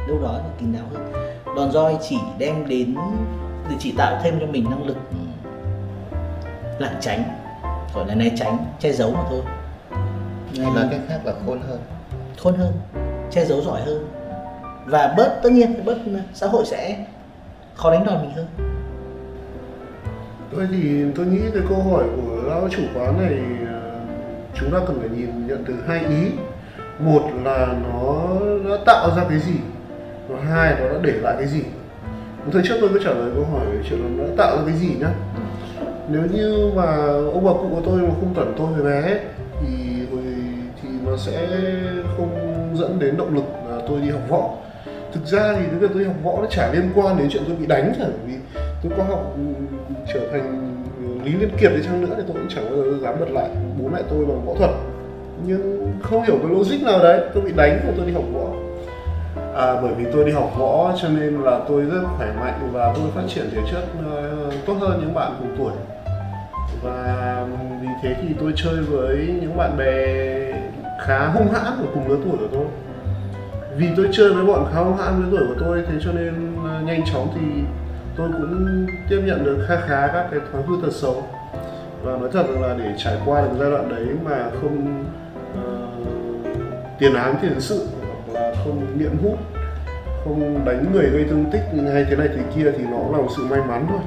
đâu 0.09 0.19
đó 0.23 0.33
là 0.33 0.51
kín 0.61 0.73
đáo 0.73 0.85
hơn. 0.95 1.13
Đòn 1.57 1.73
roi 1.73 1.97
chỉ 2.09 2.17
đem 2.39 2.69
đến 2.69 2.95
để 3.71 3.77
chỉ 3.79 3.95
tạo 3.99 4.21
thêm 4.23 4.41
cho 4.41 4.47
mình 4.47 4.71
năng 4.71 4.87
lực 4.87 4.97
lảng 6.79 6.97
tránh 7.01 7.23
gọi 7.95 8.07
là 8.07 8.15
né 8.15 8.31
tránh 8.37 8.59
che 8.79 8.93
giấu 8.93 9.11
mà 9.11 9.21
thôi. 9.31 9.41
Hay 10.59 10.71
nói 10.75 10.87
cách 10.91 11.01
khác 11.09 11.21
là 11.25 11.33
khôn 11.47 11.61
hơn. 11.69 11.81
Khôn 12.43 12.55
hơn 12.55 12.73
che 13.31 13.45
giấu 13.45 13.61
giỏi 13.61 13.81
hơn. 13.81 14.09
Và 14.87 15.15
bớt 15.17 15.41
tất 15.43 15.53
nhiên 15.53 15.85
bớt 15.85 15.99
xã 16.35 16.47
hội 16.47 16.65
sẽ 16.67 16.97
khó 17.75 17.91
đánh 17.91 18.05
đòn 18.05 18.23
mình 18.23 18.31
hơn. 18.31 18.47
Tôi 20.53 20.69
thì 20.71 21.05
tôi 21.15 21.27
nghĩ 21.27 21.41
cái 21.55 21.63
câu 21.69 21.83
hỏi 21.83 22.05
của 22.17 22.43
lão 22.43 22.69
chủ 22.71 22.83
quán 22.95 23.19
này 23.23 23.39
ờ, 23.73 24.01
chúng 24.55 24.71
ta 24.73 24.79
cần 24.87 25.01
phải 25.01 25.09
nhìn 25.09 25.47
nhận 25.47 25.65
từ 25.67 25.75
hai 25.87 25.99
ý. 25.99 26.31
Một 26.99 27.23
là 27.45 27.75
nó 27.83 28.27
đã 28.71 28.77
tạo 28.87 29.11
ra 29.17 29.25
cái 29.29 29.39
gì? 29.39 29.55
Và 30.29 30.39
hai 30.51 30.75
nó 30.81 30.89
đã 30.89 30.99
để 31.03 31.13
lại 31.13 31.35
cái 31.39 31.47
gì 31.47 31.63
thời 32.51 32.63
trước 32.65 32.75
tôi 32.81 32.91
có 32.95 32.99
trả 33.05 33.11
lời 33.11 33.31
câu 33.35 33.45
hỏi 33.45 33.67
về 33.67 33.79
chuyện 33.89 34.01
là 34.01 34.09
nó 34.19 34.25
đã 34.25 34.31
tạo 34.37 34.57
ra 34.57 34.63
cái 34.67 34.77
gì 34.77 34.89
nhá. 35.01 35.11
Nếu 36.09 36.23
như 36.33 36.71
mà 36.75 36.97
ông 37.07 37.45
bà 37.45 37.53
cụ 37.53 37.69
của 37.71 37.83
tôi 37.85 38.03
mà 38.03 38.11
không 38.21 38.35
tẩn 38.35 38.55
tôi 38.59 38.73
về 38.73 38.91
bé 38.91 39.19
thì 39.61 39.67
hồi 40.11 40.23
thì 40.83 40.89
nó 41.07 41.17
sẽ 41.17 41.49
không 42.17 42.29
dẫn 42.75 42.99
đến 42.99 43.17
động 43.17 43.35
lực 43.35 43.45
là 43.71 43.79
tôi 43.89 44.01
đi 44.01 44.11
học 44.11 44.23
võ. 44.29 44.51
Thực 45.13 45.27
ra 45.27 45.55
thì 45.55 45.65
cái 45.71 45.79
việc 45.79 45.91
tôi 45.95 46.05
học 46.05 46.17
võ 46.23 46.41
nó 46.41 46.47
chả 46.51 46.73
liên 46.73 46.91
quan 46.95 47.19
đến 47.19 47.29
chuyện 47.31 47.43
tôi 47.47 47.57
bị 47.57 47.67
đánh 47.67 47.93
cả, 47.99 48.07
vì 48.27 48.35
tôi 48.83 48.93
có 48.97 49.05
học 49.05 49.37
ừ, 49.37 49.43
trở 50.15 50.21
thành 50.33 50.69
lý 51.25 51.33
liên 51.33 51.51
kiệt 51.61 51.73
đi 51.77 51.83
chăng 51.85 52.01
nữa 52.01 52.15
thì 52.17 52.23
tôi 52.27 52.37
cũng 52.37 52.49
chẳng 52.49 52.65
bao 52.71 52.85
giờ 52.85 52.99
dám 53.03 53.15
bật 53.21 53.31
lại 53.31 53.49
bố 53.81 53.89
mẹ 53.89 53.99
tôi 54.11 54.25
bằng 54.25 54.47
võ 54.47 54.55
thuật. 54.55 54.71
Nhưng 55.47 55.93
không 56.03 56.23
hiểu 56.23 56.37
cái 56.43 56.51
logic 56.51 56.83
nào 56.83 56.99
đấy, 56.99 57.21
tôi 57.35 57.43
bị 57.43 57.53
đánh 57.57 57.81
và 57.87 57.93
tôi 57.97 58.07
đi 58.07 58.13
học 58.13 58.25
võ 58.33 58.62
à, 59.57 59.81
bởi 59.83 59.95
vì 59.95 60.05
tôi 60.13 60.25
đi 60.25 60.33
học 60.33 60.53
võ 60.59 60.93
cho 61.03 61.09
nên 61.09 61.43
là 61.43 61.61
tôi 61.69 61.83
rất 61.83 62.01
khỏe 62.17 62.33
mạnh 62.41 62.71
và 62.73 62.93
tôi 62.95 63.11
phát 63.15 63.23
triển 63.29 63.51
thể 63.53 63.61
chất 63.73 63.83
ờ, 64.05 64.51
tốt 64.67 64.75
hơn 64.81 65.01
những 65.01 65.15
bạn 65.15 65.33
cùng 65.39 65.55
tuổi. 65.59 65.73
Và 66.83 67.47
vì 67.83 67.89
thế 68.03 68.17
thì 68.23 68.29
tôi 68.41 68.53
chơi 68.57 68.77
với 68.77 69.17
những 69.41 69.57
bạn 69.57 69.77
bè 69.77 69.95
khá 71.01 71.27
hung 71.27 71.53
hãn 71.53 71.73
của 71.79 71.89
cùng 71.95 72.09
lứa 72.09 72.17
tuổi 72.25 72.37
của 72.39 72.49
tôi. 72.53 72.67
Vì 73.77 73.87
tôi 73.97 74.09
chơi 74.13 74.33
với 74.33 74.45
bọn 74.45 74.67
khá 74.73 74.81
hung 74.81 74.97
hãn 74.97 75.23
lứa 75.23 75.39
tuổi 75.39 75.49
của 75.49 75.65
tôi 75.65 75.85
thế 75.89 75.95
cho 76.05 76.13
nên 76.13 76.57
ờ, 76.65 76.81
nhanh 76.81 77.05
chóng 77.13 77.29
thì 77.35 77.63
tôi 78.17 78.29
cũng 78.33 78.87
tiếp 79.11 79.23
nhận 79.27 79.45
được 79.45 79.65
khá 79.69 79.77
khá 79.77 80.07
các 80.07 80.29
cái 80.31 80.41
thói 80.53 80.63
hư 80.63 80.75
tật 80.83 80.93
xấu. 80.93 81.23
Và 82.03 82.17
nói 82.17 82.29
thật 82.33 82.47
là 82.61 82.75
để 82.79 82.95
trải 82.99 83.17
qua 83.27 83.41
được 83.43 83.51
giai 83.59 83.71
đoạn 83.71 83.89
đấy 83.89 84.07
mà 84.25 84.51
không 84.61 85.05
uh, 85.53 86.99
tiền 86.99 87.15
án 87.15 87.35
tiền 87.43 87.61
sự 87.61 87.87
không 88.65 88.99
nghiện 88.99 89.17
hút 89.23 89.39
không 90.25 90.65
đánh 90.65 90.93
người 90.93 91.11
gây 91.11 91.25
thương 91.31 91.45
tích 91.53 91.63
hay 91.93 92.07
thế 92.11 92.17
này 92.17 92.29
thế 92.29 92.43
kia 92.57 92.73
thì 92.79 92.85
nó 92.85 92.99
là 92.99 93.19
một 93.19 93.29
sự 93.37 93.45
may 93.51 93.61
mắn 93.69 93.87
thôi. 93.89 94.01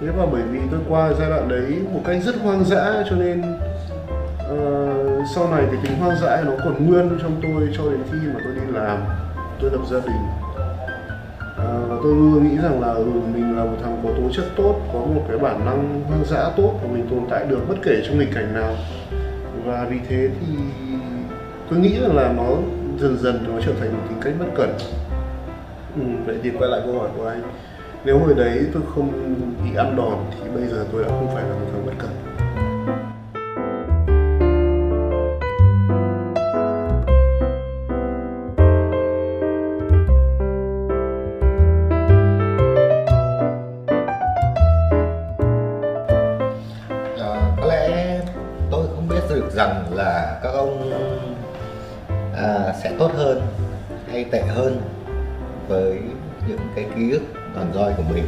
Thế 0.00 0.06
và 0.16 0.26
bởi 0.32 0.42
vì 0.42 0.58
tôi 0.70 0.80
qua 0.88 1.12
giai 1.18 1.30
đoạn 1.30 1.48
đấy 1.48 1.78
một 1.92 2.00
cách 2.06 2.16
rất 2.24 2.34
hoang 2.42 2.64
dã 2.64 3.04
cho 3.10 3.16
nên 3.16 3.42
uh, 4.52 5.24
sau 5.34 5.50
này 5.50 5.64
cái 5.66 5.80
tính 5.82 5.98
hoang 6.00 6.16
dã 6.22 6.42
nó 6.46 6.52
còn 6.64 6.86
nguyên 6.86 7.18
trong 7.22 7.40
tôi 7.42 7.68
cho 7.76 7.82
đến 7.90 8.00
khi 8.10 8.18
mà 8.34 8.40
tôi 8.44 8.54
đi 8.54 8.72
làm 8.72 9.04
tôi 9.60 9.70
lập 9.70 9.80
gia 9.90 10.00
đình. 10.00 10.22
Uh, 11.40 11.88
và 11.88 11.96
tôi 12.02 12.12
luôn 12.12 12.48
nghĩ 12.48 12.56
rằng 12.62 12.80
là 12.80 12.88
ừ, 12.88 13.04
mình 13.34 13.56
là 13.56 13.64
một 13.64 13.76
thằng 13.82 14.00
có 14.02 14.08
tố 14.16 14.22
chất 14.32 14.44
tốt 14.56 14.80
có 14.92 14.98
một 14.98 15.22
cái 15.28 15.38
bản 15.38 15.64
năng 15.64 16.02
hoang 16.08 16.24
dã 16.24 16.50
tốt 16.56 16.72
và 16.82 16.88
mình 16.92 17.06
tồn 17.10 17.20
tại 17.30 17.44
được 17.48 17.60
bất 17.68 17.76
kể 17.82 18.02
trong 18.06 18.18
nghịch 18.18 18.34
cảnh 18.34 18.54
nào. 18.54 18.74
Và 19.64 19.86
vì 19.90 19.96
thế 20.08 20.28
thì 20.40 20.46
tôi 21.70 21.78
nghĩ 21.78 22.00
rằng 22.00 22.16
là 22.16 22.32
nó 22.32 22.46
dần 22.98 23.18
dần 23.18 23.44
nó 23.48 23.60
trở 23.66 23.72
thành 23.80 23.92
một 23.92 24.02
tính 24.08 24.18
cách 24.20 24.34
bất 24.38 24.46
cẩn. 24.54 24.70
Ừ, 25.96 26.02
vậy 26.26 26.36
thì 26.42 26.50
quay 26.58 26.70
lại 26.70 26.80
câu 26.84 26.98
hỏi 26.98 27.08
của 27.16 27.26
anh. 27.26 27.42
Nếu 28.04 28.18
hồi 28.18 28.34
đấy 28.34 28.66
tôi 28.72 28.82
không 28.94 29.12
bị 29.64 29.76
ăn 29.76 29.96
đòn 29.96 30.18
thì 30.30 30.50
bây 30.54 30.66
giờ 30.66 30.86
tôi 30.92 31.02
đã 31.02 31.08
không 31.08 31.28
phải 31.34 31.42
là 31.42 31.54
một 31.54 31.66
thằng 31.72 31.86
bất 31.86 31.92
cẩn. 31.98 32.35
Ký 56.96 57.10
ức 57.10 57.22
đòn 57.56 57.72
roi 57.74 57.92
của 57.96 58.02
mình. 58.10 58.24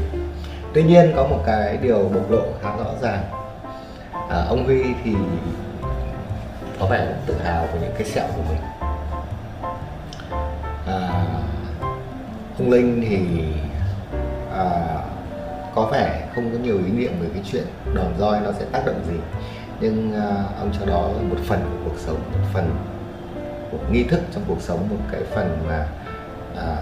Tuy 0.75 0.83
nhiên 0.83 1.13
có 1.17 1.27
một 1.27 1.43
cái 1.47 1.77
điều 1.77 1.99
bộc 1.99 2.31
lộ 2.31 2.43
khá 2.63 2.77
rõ 2.77 2.91
ràng. 3.03 3.23
À, 4.13 4.45
ông 4.49 4.65
huy 4.65 4.83
thì 5.05 5.15
có 6.81 6.87
vẻ 6.87 7.07
cũng 7.07 7.17
tự 7.27 7.45
hào 7.45 7.67
về 7.67 7.81
những 7.81 7.93
cái 7.99 8.05
sẹo 8.05 8.27
của 8.37 8.43
mình. 8.49 8.61
À, 10.87 11.25
ông 12.59 12.71
linh 12.71 13.05
thì 13.09 13.45
à, 14.57 14.97
có 15.75 15.89
vẻ 15.93 16.29
không 16.35 16.51
có 16.53 16.59
nhiều 16.59 16.79
ý 16.79 16.93
niệm 16.93 17.13
về 17.21 17.29
cái 17.35 17.43
chuyện 17.53 17.65
đòn 17.95 18.15
roi 18.19 18.41
nó 18.41 18.53
sẽ 18.59 18.65
tác 18.73 18.87
động 18.87 19.01
gì. 19.09 19.17
Nhưng 19.81 20.15
à, 20.15 20.45
ông 20.59 20.71
cho 20.81 20.87
đó 20.87 21.09
là 21.17 21.23
một 21.23 21.39
phần 21.47 21.61
của 21.61 21.91
cuộc 21.91 21.99
sống 21.99 22.19
một 22.33 22.49
phần 22.53 22.77
của 23.71 23.79
nghi 23.91 24.03
thức 24.03 24.21
trong 24.35 24.45
cuộc 24.49 24.61
sống 24.61 24.89
một 24.91 24.97
cái 25.13 25.21
phần 25.35 25.59
mà 25.69 25.87
à, 26.57 26.77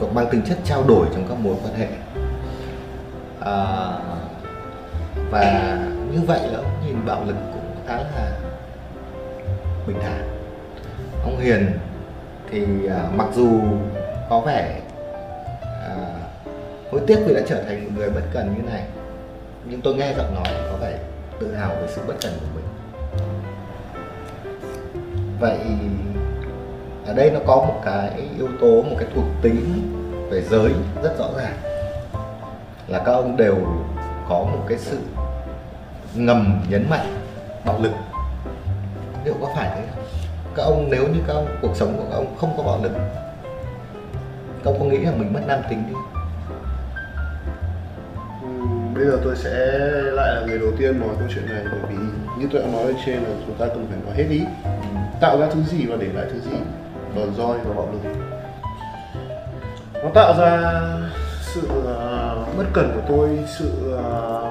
cũng 0.00 0.14
mang 0.14 0.26
tính 0.30 0.42
chất 0.48 0.58
trao 0.64 0.84
đổi 0.88 1.06
trong 1.14 1.26
các 1.28 1.38
mối 1.38 1.54
quan 1.64 1.74
hệ. 1.74 1.88
À, 3.40 3.92
và 5.30 5.78
như 6.12 6.20
vậy 6.26 6.40
là 6.52 6.58
ông 6.58 6.86
nhìn 6.86 7.06
bạo 7.06 7.24
lực 7.24 7.36
cũng 7.52 7.86
khá 7.86 7.96
là 7.96 8.32
bình 9.86 9.96
thản. 10.02 10.28
Ông 11.24 11.38
hiền 11.40 11.78
thì 12.50 12.86
à, 12.86 13.08
mặc 13.14 13.26
dù 13.34 13.60
có 14.30 14.40
vẻ 14.40 14.80
à, 15.62 15.94
hối 16.90 17.00
tiếc 17.06 17.18
vì 17.26 17.34
đã 17.34 17.40
trở 17.48 17.62
thành 17.62 17.84
một 17.84 17.90
người 17.96 18.10
bất 18.10 18.22
cần 18.32 18.54
như 18.56 18.70
này 18.70 18.82
nhưng 19.64 19.80
tôi 19.80 19.94
nghe 19.94 20.14
giọng 20.16 20.34
nói 20.34 20.44
thì 20.48 20.60
có 20.70 20.76
vẻ 20.76 20.98
tự 21.40 21.54
hào 21.54 21.74
về 21.74 21.86
sự 21.88 22.02
bất 22.06 22.14
cần 22.22 22.32
của 22.40 22.46
mình. 22.54 22.64
Vậy 25.40 25.58
ở 27.06 27.14
đây 27.14 27.30
nó 27.30 27.40
có 27.46 27.56
một 27.56 27.80
cái 27.84 28.10
yếu 28.36 28.48
tố 28.60 28.82
một 28.82 28.96
cái 28.98 29.08
thuộc 29.14 29.24
tính 29.42 29.82
về 30.30 30.42
giới 30.42 30.72
rất 31.02 31.18
rõ 31.18 31.26
ràng. 31.36 31.56
Là 32.88 32.98
các 32.98 33.12
ông 33.12 33.36
đều 33.36 33.56
có 34.28 34.38
một 34.38 34.64
cái 34.68 34.78
sự 34.78 34.98
ngầm 36.14 36.62
nhấn 36.70 36.90
mạnh 36.90 37.20
bạo 37.64 37.78
lực. 37.80 37.92
Liệu 39.24 39.34
có 39.40 39.48
phải 39.56 39.70
thế 39.74 39.82
không? 39.94 40.04
Các 40.54 40.62
ông 40.62 40.90
nếu 40.90 41.08
như 41.08 41.20
các 41.26 41.34
ông 41.34 41.46
cuộc 41.62 41.76
sống 41.76 41.96
của 41.96 42.04
các 42.10 42.16
ông 42.16 42.36
không 42.38 42.54
có 42.56 42.62
bạo 42.62 42.80
lực 42.82 42.92
các 44.64 44.70
ông 44.70 44.80
có 44.80 44.84
nghĩ 44.84 44.98
là 44.98 45.12
mình 45.16 45.32
mất 45.32 45.40
nam 45.46 45.58
tính 45.70 45.82
đi? 45.88 45.94
Ừm, 48.42 48.94
bây 48.94 49.04
giờ 49.04 49.18
tôi 49.24 49.36
sẽ 49.36 49.50
lại 50.12 50.34
là 50.34 50.42
người 50.46 50.58
đầu 50.58 50.70
tiên 50.78 51.00
nói 51.00 51.08
câu 51.18 51.28
chuyện 51.34 51.46
này 51.46 51.64
bởi 51.72 51.80
vì 51.90 51.96
như 52.38 52.48
tôi 52.52 52.62
đã 52.62 52.68
nói 52.68 52.82
ở 52.82 52.92
trên 53.06 53.14
là 53.16 53.30
chúng 53.46 53.56
ta 53.58 53.66
cần 53.66 53.86
phải 53.90 53.98
nói 54.06 54.14
hết 54.16 54.26
ý. 54.30 54.42
Tạo 55.20 55.40
ra 55.40 55.46
thứ 55.54 55.62
gì 55.62 55.86
và 55.86 55.96
để 56.00 56.06
lại 56.14 56.26
thứ 56.32 56.40
gì 56.40 56.56
đòn 57.16 57.34
roi 57.34 57.58
và 57.64 57.74
bạo 57.74 57.88
lực 57.92 58.12
nó 60.04 60.10
tạo 60.14 60.34
ra 60.38 60.82
sự 61.54 61.60
ờ, 61.84 62.36
bất 62.56 62.64
cẩn 62.72 62.92
của 62.94 63.02
tôi 63.08 63.38
sự 63.58 63.92
ờ, 63.92 64.50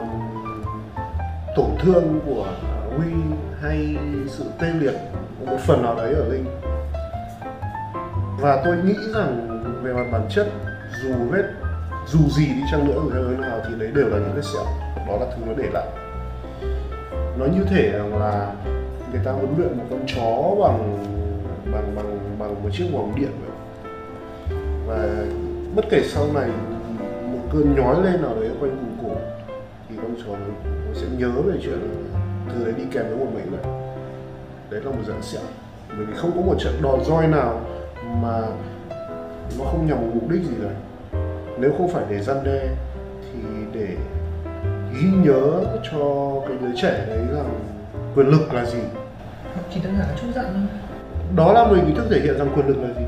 tổn 1.56 1.70
thương 1.80 2.20
của 2.26 2.46
huy 2.98 3.12
hay 3.62 3.98
sự 4.28 4.44
tê 4.60 4.68
liệt 4.80 4.94
một 5.46 5.58
phần 5.60 5.84
nào 5.84 5.96
đấy 5.96 6.14
ở 6.14 6.26
linh. 6.30 6.46
Và 8.40 8.62
tôi 8.66 8.78
nghĩ 8.78 8.96
rằng 9.16 9.50
về 9.84 9.94
mặt 9.94 10.06
bản 10.12 10.28
chất 10.30 10.48
dù 11.04 11.14
vết 11.30 11.44
dù 12.08 12.20
gì 12.30 12.48
đi 12.48 12.62
chăng 12.72 12.88
nữa 12.88 13.00
dù 13.04 13.12
theo 13.14 13.22
hướng 13.22 13.42
nào 13.42 13.60
thì 13.68 13.76
đấy 13.80 13.92
đều 13.96 14.08
là 14.08 14.18
những 14.18 14.34
vết 14.36 14.46
sẹo. 14.54 14.66
Đó 15.08 15.18
là 15.20 15.26
thứ 15.36 15.42
nó 15.46 15.54
để 15.58 15.70
lại. 15.74 15.88
Nó 17.38 17.46
như 17.46 17.64
thể 17.70 17.92
rằng 17.92 18.20
là 18.20 18.54
người 19.12 19.22
ta 19.26 19.32
huấn 19.32 19.54
luyện 19.58 19.78
một 19.78 19.84
con 19.90 20.00
chó 20.16 20.56
bằng 20.64 21.06
bằng 21.72 21.96
bằng 21.96 22.19
bằng 22.40 22.64
một 22.64 22.70
chiếc 22.74 22.86
vòng 22.94 23.14
điện. 23.16 23.32
Vậy 23.42 23.50
và 24.88 25.26
bất 25.76 25.86
kể 25.90 26.04
sau 26.04 26.28
này 26.34 26.50
một 27.32 27.40
cơn 27.54 27.76
nhói 27.76 28.04
lên 28.04 28.22
nào 28.22 28.36
đấy 28.36 28.50
quanh 28.60 28.78
vùng 28.78 28.98
cổ 29.04 29.16
thì 29.90 29.96
con 29.98 30.16
chó 30.18 30.32
nó, 30.32 30.94
sẽ 30.94 31.08
nhớ 31.18 31.32
về 31.32 31.54
chuyện 31.64 31.80
từ 32.54 32.66
đấy 32.66 32.74
đi 32.78 32.84
kèm 32.92 33.06
với 33.08 33.18
một 33.18 33.32
mình 33.34 33.52
này 33.52 33.74
đấy 34.70 34.82
là 34.82 34.92
một 34.92 35.04
dạng 35.08 35.22
sẹo. 35.22 35.42
Bởi 35.98 36.06
vì 36.06 36.14
không 36.16 36.32
có 36.36 36.42
một 36.42 36.56
trận 36.60 36.74
đòn 36.82 37.04
roi 37.06 37.28
nào 37.28 37.62
mà 38.22 38.42
nó 39.60 39.66
không 39.66 39.88
nhằm 39.88 39.98
một 40.02 40.08
mục 40.14 40.30
đích 40.30 40.42
gì 40.42 40.56
cả. 40.64 40.70
Nếu 41.60 41.72
không 41.78 41.90
phải 41.90 42.04
để 42.10 42.22
răn 42.22 42.44
đe 42.44 42.68
thì 43.24 43.40
để 43.74 43.96
ghi 44.94 45.10
nhớ 45.24 45.64
cho 45.92 46.34
cái 46.48 46.58
đứa 46.62 46.82
trẻ 46.82 47.06
đấy 47.08 47.26
rằng 47.36 47.60
quyền 48.16 48.28
lực 48.28 48.54
là 48.54 48.66
gì? 48.66 48.80
Chỉ 49.74 49.80
đơn 49.84 49.94
giản 50.00 50.08
là 50.08 50.16
chút 50.22 50.28
giận 50.36 50.46
thôi 50.46 50.89
đó 51.36 51.54
là 51.54 51.68
mình 51.68 51.86
ý 51.86 51.94
thức 51.94 52.08
thể 52.12 52.20
hiện 52.20 52.38
rằng 52.38 52.50
quyền 52.56 52.68
lực 52.68 52.78
là 52.82 52.88
gì? 52.88 53.06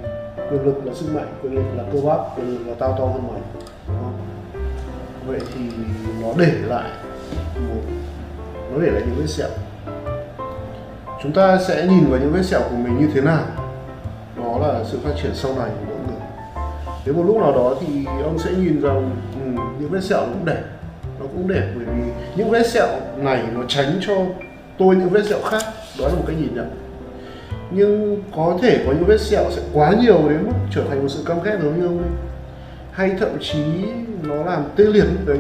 Quyền 0.50 0.66
lực 0.66 0.86
là 0.86 0.94
sức 0.94 1.16
mạnh 1.16 1.28
quyền 1.44 1.56
lực 1.56 1.64
là 1.78 1.84
cơ 1.94 2.00
bắp 2.02 2.20
quyền 2.38 2.48
lực 2.48 2.68
là 2.68 2.74
tao 2.80 2.96
to 3.00 3.06
hơn 3.06 3.24
mày. 3.32 3.42
Vậy 5.28 5.40
thì 5.54 5.62
nó 6.22 6.28
để 6.38 6.52
lại 6.68 6.90
một 7.56 7.82
nó 8.72 8.82
để 8.82 8.92
lại 8.92 9.02
những 9.06 9.16
vết 9.20 9.28
sẹo. 9.28 9.50
Chúng 11.24 11.32
ta 11.32 11.58
sẽ 11.68 11.88
nhìn 11.88 12.10
vào 12.10 12.20
những 12.20 12.32
vết 12.34 12.44
sẹo 12.44 12.62
của 12.70 12.76
mình 12.76 13.00
như 13.00 13.08
thế 13.14 13.22
nào. 13.22 13.44
Đó 14.38 14.58
là 14.62 14.84
sự 14.84 15.00
phát 15.04 15.12
triển 15.24 15.32
sau 15.36 15.56
này 15.56 15.70
của 15.70 15.86
mỗi 15.88 15.98
người. 16.08 16.22
Đến 17.06 17.16
một 17.16 17.24
lúc 17.28 17.38
nào 17.38 17.52
đó 17.52 17.76
thì 17.82 18.06
ông 18.24 18.40
sẽ 18.40 18.52
nhìn 18.52 18.82
rằng 18.82 19.12
ừ, 19.46 19.62
những 19.80 19.90
vết 19.90 20.04
sẹo 20.04 20.20
cũng 20.20 20.46
đẹp. 20.46 20.64
Nó 21.20 21.26
cũng 21.26 21.48
đẹp 21.48 21.68
bởi 21.76 21.86
vì 21.86 22.12
những 22.36 22.50
vết 22.50 22.68
sẹo 22.68 22.88
này 23.18 23.44
nó 23.54 23.62
tránh 23.68 24.00
cho 24.02 24.14
tôi 24.78 24.96
những 24.96 25.10
vết 25.10 25.26
sẹo 25.26 25.40
khác. 25.46 25.64
Đó 26.00 26.08
là 26.08 26.14
một 26.14 26.24
cái 26.28 26.36
nhìn 26.36 26.56
nhận 26.56 26.91
nhưng 27.74 28.24
có 28.36 28.58
thể 28.62 28.84
có 28.86 28.94
những 28.94 29.06
vết 29.06 29.22
sẹo 29.22 29.52
sẽ 29.52 29.62
quá 29.74 29.94
nhiều 30.02 30.30
đến 30.30 30.44
mức 30.46 30.54
trở 30.72 30.84
thành 30.90 31.02
một 31.02 31.10
sự 31.10 31.24
căm 31.26 31.44
ghét 31.44 31.58
giống 31.64 31.80
như 31.80 31.86
ông 31.86 32.00
linh. 32.00 32.16
Hay 32.92 33.12
thậm 33.20 33.30
chí 33.42 33.64
nó 34.24 34.36
làm 34.36 34.64
tê 34.76 34.84
liệt 34.84 35.06
đấy 35.26 35.40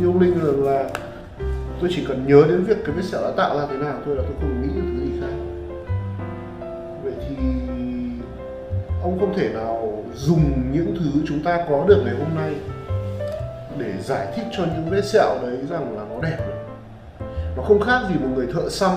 như 0.00 0.06
ông 0.06 0.20
linh 0.20 0.44
là, 0.44 0.72
là 0.72 0.88
tôi 1.80 1.90
chỉ 1.94 2.04
cần 2.08 2.26
nhớ 2.26 2.44
đến 2.48 2.64
việc 2.64 2.76
cái 2.84 2.94
vết 2.94 3.02
sẹo 3.04 3.22
đã 3.22 3.30
tạo 3.36 3.58
ra 3.58 3.66
thế 3.70 3.76
nào 3.76 3.94
thôi 4.06 4.16
là 4.16 4.22
tôi 4.22 4.34
không 4.40 4.62
nghĩ 4.62 4.68
được 4.74 4.82
thứ 4.84 5.04
gì 5.04 5.20
khác. 5.20 5.34
Vậy 7.04 7.12
thì 7.20 7.36
ông 9.02 9.18
không 9.20 9.34
thể 9.36 9.48
nào 9.48 10.04
dùng 10.14 10.72
những 10.72 10.96
thứ 10.98 11.20
chúng 11.26 11.42
ta 11.42 11.64
có 11.70 11.84
được 11.88 12.02
ngày 12.04 12.14
hôm 12.18 12.34
nay 12.36 12.54
để 13.78 13.92
giải 14.02 14.26
thích 14.36 14.44
cho 14.52 14.64
những 14.64 14.90
vết 14.90 15.04
sẹo 15.04 15.38
đấy 15.42 15.56
rằng 15.70 15.96
là 15.96 16.02
nó 16.10 16.20
đẹp 16.22 16.38
được. 16.46 16.54
Nó 17.56 17.62
không 17.62 17.80
khác 17.80 18.00
gì 18.08 18.14
một 18.20 18.28
người 18.34 18.46
thợ 18.52 18.68
xăm 18.68 18.92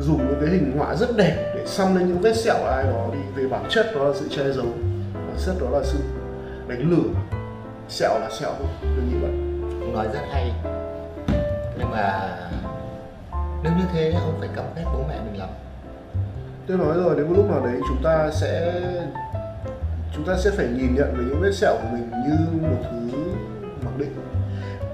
dùng 0.00 0.18
những 0.18 0.40
cái 0.40 0.50
hình 0.50 0.78
họa 0.78 0.94
rất 0.94 1.16
đẹp 1.16 1.52
để 1.54 1.66
xăm 1.66 1.96
lên 1.96 2.08
những 2.08 2.20
vết 2.20 2.36
sẹo 2.36 2.64
ai 2.64 2.84
đó 2.84 3.08
đi 3.12 3.18
về 3.34 3.48
bản 3.48 3.64
chất 3.68 3.86
đó 3.94 4.04
là 4.04 4.14
sự 4.14 4.28
che 4.30 4.52
giấu 4.52 4.66
bản 5.14 5.36
chất 5.46 5.54
đó 5.60 5.70
là 5.70 5.84
sự 5.84 5.98
đánh 6.68 6.90
lừa. 6.90 7.20
Sẹo 7.88 8.18
là 8.20 8.30
sẹo 8.40 8.50
thôi 8.58 8.68
đừng 8.82 9.08
nghĩ 9.08 9.18
vậy. 9.20 9.30
Ông 9.80 9.94
nói 9.94 10.06
rất 10.12 10.20
hay. 10.32 10.52
Nhưng 11.78 11.90
mà 11.90 12.30
nếu 13.62 13.72
như 13.78 13.84
thế 13.92 14.12
ông 14.12 14.36
phải 14.40 14.48
căm 14.56 14.64
ghét 14.76 14.84
bố 14.84 15.04
mẹ 15.08 15.20
mình 15.24 15.40
lắm. 15.40 15.48
Tôi 16.66 16.78
nói 16.78 16.94
rồi 16.96 17.16
đến 17.16 17.26
một 17.26 17.34
lúc 17.36 17.50
nào 17.50 17.66
đấy 17.66 17.80
chúng 17.88 18.02
ta 18.04 18.30
sẽ 18.32 18.82
chúng 20.14 20.24
ta 20.26 20.36
sẽ 20.38 20.50
phải 20.50 20.66
nhìn 20.66 20.94
nhận 20.94 21.14
về 21.16 21.24
những 21.24 21.40
vết 21.40 21.52
sẹo 21.52 21.74
của 21.74 21.88
mình 21.92 22.10
như 22.10 22.68
một 22.68 22.82
thứ 22.82 23.18
mặc 23.84 23.92
định. 23.98 24.14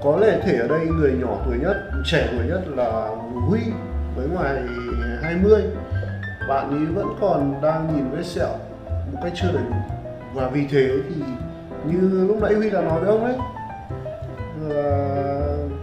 Có 0.03 0.17
lẽ 0.17 0.39
thể 0.43 0.57
ở 0.57 0.67
đây 0.67 0.85
người 0.85 1.11
nhỏ 1.11 1.37
tuổi 1.45 1.57
nhất 1.57 1.77
trẻ 2.05 2.27
tuổi 2.31 2.47
nhất 2.47 2.61
là 2.67 3.07
huy 3.49 3.59
với 4.15 4.27
ngoài 4.27 4.55
20 5.31 5.63
bạn 6.47 6.69
ấy 6.69 6.85
vẫn 6.85 7.17
còn 7.21 7.61
đang 7.61 7.95
nhìn 7.95 8.11
vết 8.11 8.25
sẹo 8.25 8.49
một 9.11 9.19
cách 9.23 9.31
chưa 9.35 9.51
đầy 9.53 9.63
đủ. 9.69 9.75
Và 10.33 10.47
vì 10.47 10.67
thế 10.71 10.89
thì 11.09 11.15
như 11.85 12.27
lúc 12.27 12.37
nãy 12.41 12.53
huy 12.53 12.69
đã 12.69 12.81
nói 12.81 12.99
với 12.99 13.09
ông 13.09 13.27
đấy 13.27 13.35
là 14.69 15.07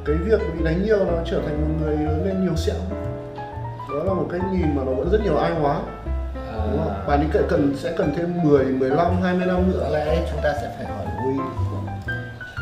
cái 0.06 0.16
việc 0.16 0.40
bị 0.54 0.64
đánh 0.64 0.82
nhiều 0.84 0.98
nó 0.98 1.12
trở 1.24 1.40
thành 1.46 1.60
một 1.60 1.84
người 1.84 1.96
lớn 1.96 2.22
lên 2.26 2.44
nhiều 2.44 2.56
sẹo. 2.56 2.76
Đó 3.88 4.04
là 4.04 4.12
một 4.12 4.26
cách 4.32 4.40
nhìn 4.52 4.76
mà 4.76 4.82
nó 4.84 4.92
vẫn 4.92 5.08
rất 5.12 5.20
nhiều 5.24 5.36
ai 5.36 5.54
hóa. 5.54 5.80
Đúng 6.70 6.78
không? 6.84 7.06
Bạn 7.06 7.20
ấy 7.20 7.28
cần, 7.32 7.46
cần 7.48 7.74
sẽ 7.76 7.92
cần 7.98 8.12
thêm 8.16 8.42
10, 8.42 8.64
15, 8.64 9.22
20 9.22 9.46
năm 9.46 9.70
nữa. 9.70 9.80
Có 9.80 9.88
lẽ 9.88 10.26
chúng 10.30 10.40
ta 10.42 10.52
sẽ 10.62 10.70
phải 10.76 10.86
hỏi 10.86 11.06
Huy. 11.22 11.34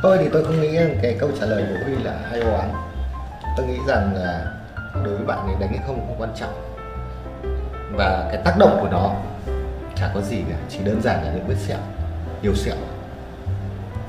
Tôi 0.03 0.18
thì 0.18 0.29
tôi 0.33 0.44
không 0.44 0.61
nghĩ 0.61 0.77
rằng 0.77 0.99
cái 1.03 1.16
câu 1.20 1.31
trả 1.40 1.46
lời 1.46 1.64
của 1.68 1.85
Huy 1.85 1.94
là 2.05 2.18
hay 2.31 2.40
oán 2.40 2.68
tôi 3.57 3.66
nghĩ 3.66 3.79
rằng 3.88 4.14
là 4.14 4.53
đối 5.05 5.16
với 5.16 5.27
bạn 5.27 5.38
ấy 5.46 5.57
đánh 5.61 5.68
hay 5.68 5.81
không 5.87 5.96
không 5.96 6.16
quan 6.18 6.31
trọng 6.35 6.75
và 7.92 8.29
cái 8.33 8.40
tác 8.44 8.55
động 8.59 8.79
của 8.81 8.88
nó 8.90 9.14
chả 9.94 10.11
có 10.14 10.20
gì 10.20 10.42
cả 10.51 10.57
chỉ 10.68 10.79
đơn 10.85 11.01
giản 11.03 11.25
là 11.25 11.33
những 11.35 11.46
vết 11.49 11.57
sẹo 11.59 11.79
nhiều 12.42 12.55
sẹo. 12.55 12.75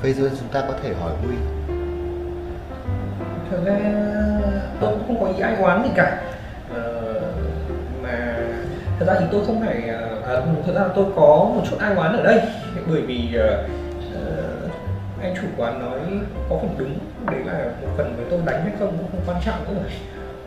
Bây 0.03 0.13
giờ 0.13 0.29
chúng 0.39 0.49
ta 0.49 0.61
có 0.67 0.73
thể 0.83 0.93
hỏi 0.93 1.11
Huy. 1.21 1.35
Thật 3.51 3.57
ra 3.65 3.79
tôi 4.79 4.91
cũng 4.91 5.07
không 5.07 5.19
có 5.19 5.27
ý 5.37 5.41
ai 5.41 5.55
oán 5.55 5.83
gì 5.83 5.89
cả. 5.95 6.21
Ờ, 6.73 7.21
mà 8.03 8.35
thật 8.99 9.05
ra 9.07 9.15
thì 9.19 9.25
tôi 9.31 9.45
không 9.45 9.61
phải 9.65 9.89
ờ, 9.89 10.35
à, 10.35 10.41
thật 10.65 10.73
ra 10.75 10.81
tôi 10.95 11.05
có 11.15 11.51
một 11.55 11.61
chút 11.69 11.77
ai 11.79 11.95
oán 11.95 12.17
ở 12.17 12.23
đây. 12.23 12.41
Bởi 12.87 13.01
vì 13.01 13.37
uh, 13.37 13.69
anh 15.21 15.35
chủ 15.35 15.47
quán 15.57 15.79
nói 15.79 15.99
có 16.49 16.57
phần 16.61 16.75
đúng 16.77 16.99
đấy 17.31 17.39
là 17.45 17.65
một 17.81 17.87
phần 17.97 18.15
với 18.15 18.25
tôi 18.29 18.39
đánh 18.45 18.61
hay 18.61 18.71
không 18.79 18.97
cũng 18.97 19.07
không 19.11 19.21
quan 19.27 19.41
trọng 19.45 19.65
nữa. 19.65 19.81
Rồi 19.81 19.91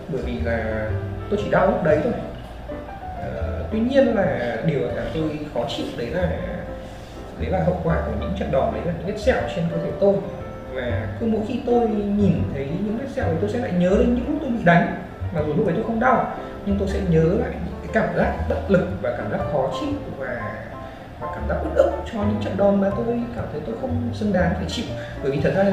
bởi 0.08 0.22
vì 0.22 0.40
là 0.40 0.88
tôi 1.30 1.40
chỉ 1.44 1.50
đau 1.50 1.66
lúc 1.66 1.84
đấy 1.84 2.00
thôi 2.04 2.12
tuy 3.72 3.80
nhiên 3.80 4.16
là 4.16 4.56
điều 4.66 4.80
làm 4.80 5.06
tôi 5.14 5.38
khó 5.54 5.60
chịu 5.76 5.86
đấy 5.96 6.06
là 6.06 6.28
đấy 7.40 7.50
là 7.50 7.64
hậu 7.64 7.80
quả 7.84 7.96
của 8.06 8.12
những 8.20 8.34
trận 8.38 8.52
đòn, 8.52 8.74
đấy 8.74 8.82
là 8.86 8.92
những 8.98 9.06
vết 9.06 9.20
sẹo 9.20 9.42
trên 9.56 9.64
cơ 9.70 9.76
thể 9.84 9.90
tôi. 10.00 10.14
Và 10.74 11.08
cứ 11.20 11.26
mỗi 11.26 11.40
khi 11.48 11.60
tôi 11.66 11.88
nhìn 11.88 12.42
thấy 12.54 12.68
những 12.84 12.98
vết 12.98 13.06
sẹo 13.14 13.24
thì 13.28 13.36
tôi 13.40 13.50
sẽ 13.50 13.58
lại 13.58 13.72
nhớ 13.78 13.90
đến 13.90 14.14
những 14.14 14.26
lúc 14.28 14.38
tôi 14.40 14.50
bị 14.50 14.64
đánh. 14.64 15.02
Mặc 15.34 15.40
dù 15.46 15.54
lúc 15.54 15.66
đấy 15.66 15.74
tôi 15.76 15.84
không 15.86 16.00
đau, 16.00 16.36
nhưng 16.66 16.78
tôi 16.78 16.88
sẽ 16.88 17.00
nhớ 17.08 17.24
lại 17.24 17.50
những 17.50 17.74
cái 17.82 17.90
cảm 17.92 18.16
giác 18.16 18.34
bất 18.48 18.60
lực 18.68 18.88
và 19.02 19.14
cảm 19.18 19.30
giác 19.30 19.40
khó 19.52 19.72
chịu 19.80 19.94
và 20.18 20.56
và 21.20 21.28
cảm 21.34 21.48
giác 21.48 21.56
uất 21.64 21.74
ức 21.74 21.90
cho 22.12 22.18
những 22.18 22.40
trận 22.44 22.56
đòn 22.56 22.80
mà 22.80 22.90
tôi 22.96 23.20
cảm 23.36 23.44
thấy 23.52 23.60
tôi 23.66 23.74
không 23.80 24.10
xứng 24.14 24.32
đáng 24.32 24.52
phải 24.54 24.66
chịu. 24.68 24.84
Bởi 25.22 25.32
vì 25.32 25.40
thật 25.40 25.52
ra, 25.56 25.64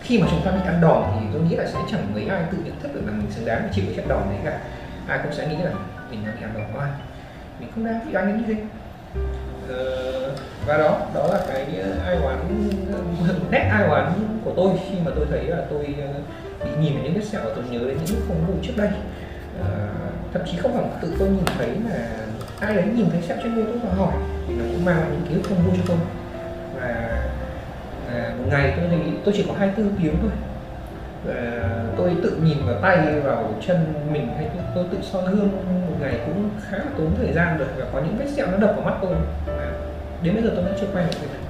khi 0.00 0.18
mà 0.18 0.26
chúng 0.30 0.40
ta 0.44 0.50
bị 0.50 0.60
ăn 0.64 0.80
đòn 0.80 1.02
thì 1.14 1.26
tôi 1.32 1.42
nghĩ 1.42 1.56
là 1.56 1.66
sẽ 1.66 1.78
chẳng 1.90 2.14
mấy 2.14 2.26
ai 2.26 2.42
tự 2.52 2.58
nhận 2.64 2.74
thức 2.82 2.94
được 2.94 3.00
là 3.06 3.12
mình 3.12 3.30
xứng 3.30 3.44
đáng 3.44 3.60
phải 3.60 3.70
chịu 3.72 3.84
cái 3.86 3.96
trận 3.96 4.08
đòn 4.08 4.22
đấy 4.30 4.38
cả. 4.44 4.58
Ai 5.08 5.18
cũng 5.22 5.32
sẽ 5.32 5.46
nghĩ 5.48 5.56
là 5.56 5.70
mình 6.10 6.20
đang 6.26 6.36
bị 6.36 6.42
ăn 6.42 6.92
mình 7.60 7.68
không 7.74 7.84
đang 7.84 8.00
thích 8.04 8.12
đánh 8.12 8.38
như 8.38 8.54
thế 8.54 8.62
Ờ, 9.68 10.30
và 10.66 10.76
đó 10.76 10.98
đó 11.14 11.26
là 11.32 11.40
cái 11.48 11.66
ờ, 11.82 11.90
ai 12.04 12.16
oán 12.16 12.38
nét 13.50 13.68
ai 13.72 13.88
oán 13.88 14.12
của 14.44 14.52
tôi 14.56 14.70
khi 14.88 14.96
mà 15.04 15.10
tôi 15.16 15.26
thấy 15.30 15.44
là 15.44 15.64
tôi 15.70 15.94
ờ, 16.00 16.08
bị 16.64 16.70
nhìn 16.80 16.94
vào 16.94 17.04
những 17.04 17.14
vết 17.14 17.24
sẹo 17.24 17.40
và 17.44 17.50
tôi 17.54 17.64
nhớ 17.70 17.78
đến 17.78 17.98
những 18.04 18.16
lúc 18.16 18.24
không 18.28 18.46
vụ 18.46 18.54
trước 18.62 18.72
đây. 18.76 18.88
À, 19.60 19.88
thậm 20.32 20.42
chí 20.50 20.56
không 20.56 20.72
phải 20.72 20.84
tự 21.02 21.14
tôi 21.18 21.28
nhìn 21.28 21.44
thấy 21.58 21.68
mà 21.84 22.08
ai 22.60 22.74
đấy 22.74 22.84
nhìn 22.96 23.10
thấy 23.10 23.22
sẹo 23.22 23.36
trên 23.42 23.54
người 23.54 23.64
tôi 23.64 23.78
và 23.78 23.94
hỏi 23.94 24.14
thì 24.48 24.54
nó 24.54 24.64
cũng 24.72 24.84
mang 24.84 25.00
lại 25.00 25.08
những 25.12 25.26
ký 25.28 25.34
ức 25.34 25.48
không 25.48 25.64
vui 25.66 25.76
cho 25.76 25.82
tôi. 25.86 25.96
Và 26.80 27.18
à, 28.14 28.34
một 28.38 28.44
ngày 28.50 28.74
tôi 28.76 28.86
thì 28.90 29.12
tôi 29.24 29.34
chỉ 29.36 29.44
có 29.48 29.54
24 29.58 29.96
tiếng 30.02 30.16
thôi. 30.22 30.30
Và 31.24 31.62
tôi 31.96 32.16
tự 32.22 32.38
nhìn 32.44 32.66
vào 32.66 32.76
tay 32.82 33.20
vào 33.20 33.54
chân 33.66 33.94
mình 34.12 34.28
hay 34.36 34.48
tôi, 34.54 34.64
tôi 34.74 34.84
tự 34.90 34.98
soi 35.02 35.22
gương 35.22 35.50
ngày 36.04 36.20
cũng 36.26 36.50
khá 36.62 36.78
là 36.78 36.84
tốn 36.98 37.14
thời 37.18 37.32
gian 37.32 37.58
rồi 37.58 37.68
và 37.76 37.86
có 37.92 38.00
những 38.00 38.16
vết 38.18 38.26
sẹo 38.36 38.46
nó 38.46 38.56
đập 38.56 38.72
vào 38.76 38.84
mắt 38.84 38.94
tôi. 39.02 39.14
Mà 39.46 39.66
đến 40.22 40.34
bây 40.34 40.42
giờ 40.42 40.50
tôi 40.54 40.64
vẫn 40.64 40.74
chưa 40.80 40.86
quay 40.92 41.04
được 41.04 41.18
cái 41.20 41.28
này. 41.32 41.43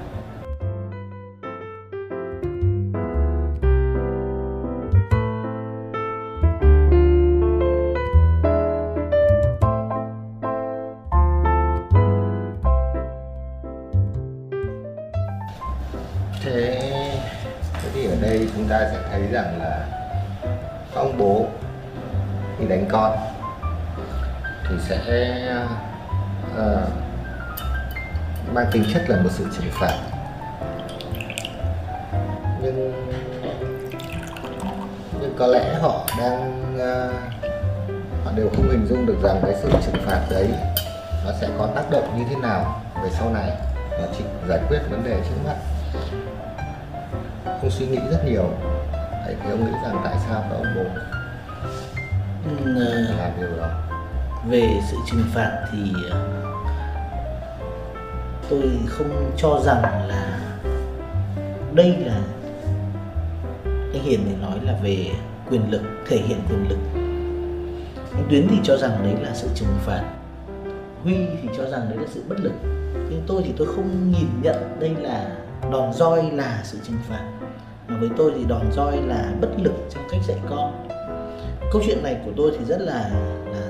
Mang 28.55 28.65
tính 28.71 28.83
chất 28.93 29.09
là 29.09 29.21
một 29.21 29.29
sự 29.31 29.45
trừng 29.57 29.71
phạt. 29.71 29.97
Nhưng 32.61 32.93
nhưng 35.21 35.35
có 35.39 35.47
lẽ 35.47 35.75
họ 35.81 36.07
đang 36.19 36.73
ờ, 36.79 37.13
họ 38.25 38.31
đều 38.35 38.49
không 38.55 38.69
hình 38.69 38.85
dung 38.89 39.05
được 39.05 39.17
rằng 39.23 39.39
cái 39.41 39.55
sự 39.61 39.69
trừng 39.85 40.01
phạt 40.05 40.21
đấy 40.29 40.47
nó 41.25 41.31
sẽ 41.41 41.47
có 41.57 41.67
tác 41.75 41.83
động 41.91 42.13
như 42.17 42.23
thế 42.29 42.35
nào 42.41 42.81
về 43.03 43.09
sau 43.19 43.29
này. 43.33 43.49
Nó 43.91 44.05
chỉ 44.17 44.23
giải 44.49 44.59
quyết 44.67 44.79
vấn 44.89 45.03
đề 45.03 45.21
trước 45.29 45.35
mắt. 45.45 45.55
Không 47.61 47.69
suy 47.71 47.87
nghĩ 47.87 47.99
rất 48.11 48.25
nhiều. 48.25 48.49
Vậy 49.25 49.35
thì 49.43 49.49
ông 49.51 49.65
nghĩ 49.65 49.71
rằng 49.83 50.01
tại 50.03 50.15
sao 50.29 50.43
các 50.49 50.55
ông 50.55 50.65
bố 50.75 50.83
Ừ, 52.49 52.85
ờ, 52.85 53.15
làm 53.19 53.31
điều 53.39 53.57
đó. 53.57 53.67
về 54.49 54.69
sự 54.91 54.97
trừng 55.11 55.23
phạt 55.33 55.65
thì 55.71 55.93
ờ, 56.11 56.17
tôi 58.49 58.61
không 58.87 59.31
cho 59.37 59.59
rằng 59.63 60.07
là 60.07 60.39
đây 61.73 61.95
là 62.05 62.21
anh 63.93 64.03
Hiền 64.03 64.19
thì 64.25 64.35
nói 64.41 64.59
là 64.63 64.79
về 64.83 65.07
quyền 65.49 65.71
lực, 65.71 65.81
thể 66.07 66.17
hiện 66.17 66.39
quyền 66.49 66.69
lực. 66.69 66.77
Anh 68.13 68.27
Tuyến 68.29 68.47
thì 68.49 68.57
cho 68.63 68.77
rằng 68.77 68.91
đấy 69.03 69.15
là 69.21 69.33
sự 69.33 69.47
trừng 69.55 69.75
phạt. 69.79 70.03
Huy 71.03 71.15
thì 71.41 71.49
cho 71.57 71.69
rằng 71.69 71.81
đấy 71.89 71.97
là 71.97 72.07
sự 72.13 72.23
bất 72.29 72.39
lực. 72.39 72.53
Nhưng 72.93 73.23
tôi 73.27 73.41
thì 73.45 73.53
tôi 73.57 73.67
không 73.67 74.11
nhìn 74.11 74.27
nhận 74.41 74.79
đây 74.79 74.95
là 75.01 75.35
đòn 75.71 75.93
roi 75.93 76.31
là 76.31 76.59
sự 76.63 76.77
trừng 76.83 76.99
phạt. 77.09 77.31
Mà 77.87 77.97
với 77.99 78.09
tôi 78.17 78.31
thì 78.35 78.43
đòn 78.47 78.71
roi 78.71 79.01
là 79.01 79.33
bất 79.41 79.49
lực 79.57 79.73
trong 79.89 80.03
cách 80.11 80.21
dạy 80.27 80.37
con. 80.49 80.87
Câu 81.71 81.81
chuyện 81.85 82.03
này 82.03 82.17
của 82.25 82.31
tôi 82.37 82.51
thì 82.59 82.65
rất 82.65 82.81
là 82.81 83.11
là 83.51 83.67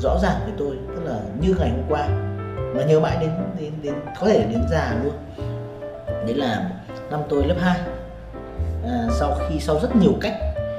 rõ 0.00 0.18
ràng 0.22 0.40
với 0.44 0.52
tôi. 0.58 0.76
Tức 0.94 1.02
là 1.04 1.20
như 1.40 1.54
ngày 1.58 1.70
hôm 1.70 1.84
qua 1.88 2.08
mà 2.74 2.84
nhớ 2.84 3.00
mãi 3.00 3.16
đến 3.20 3.30
đến 3.58 3.72
đến 3.82 3.94
có 4.20 4.26
thể 4.26 4.46
đến 4.50 4.60
già 4.70 4.94
luôn. 5.04 5.14
Đấy 6.06 6.34
là 6.34 6.70
năm 7.10 7.20
tôi 7.28 7.44
lớp 7.44 7.56
2 7.60 7.80
à, 8.84 9.06
sau 9.10 9.38
khi 9.48 9.60
sau 9.60 9.80
rất 9.80 9.96
nhiều 9.96 10.12
cách 10.20 10.34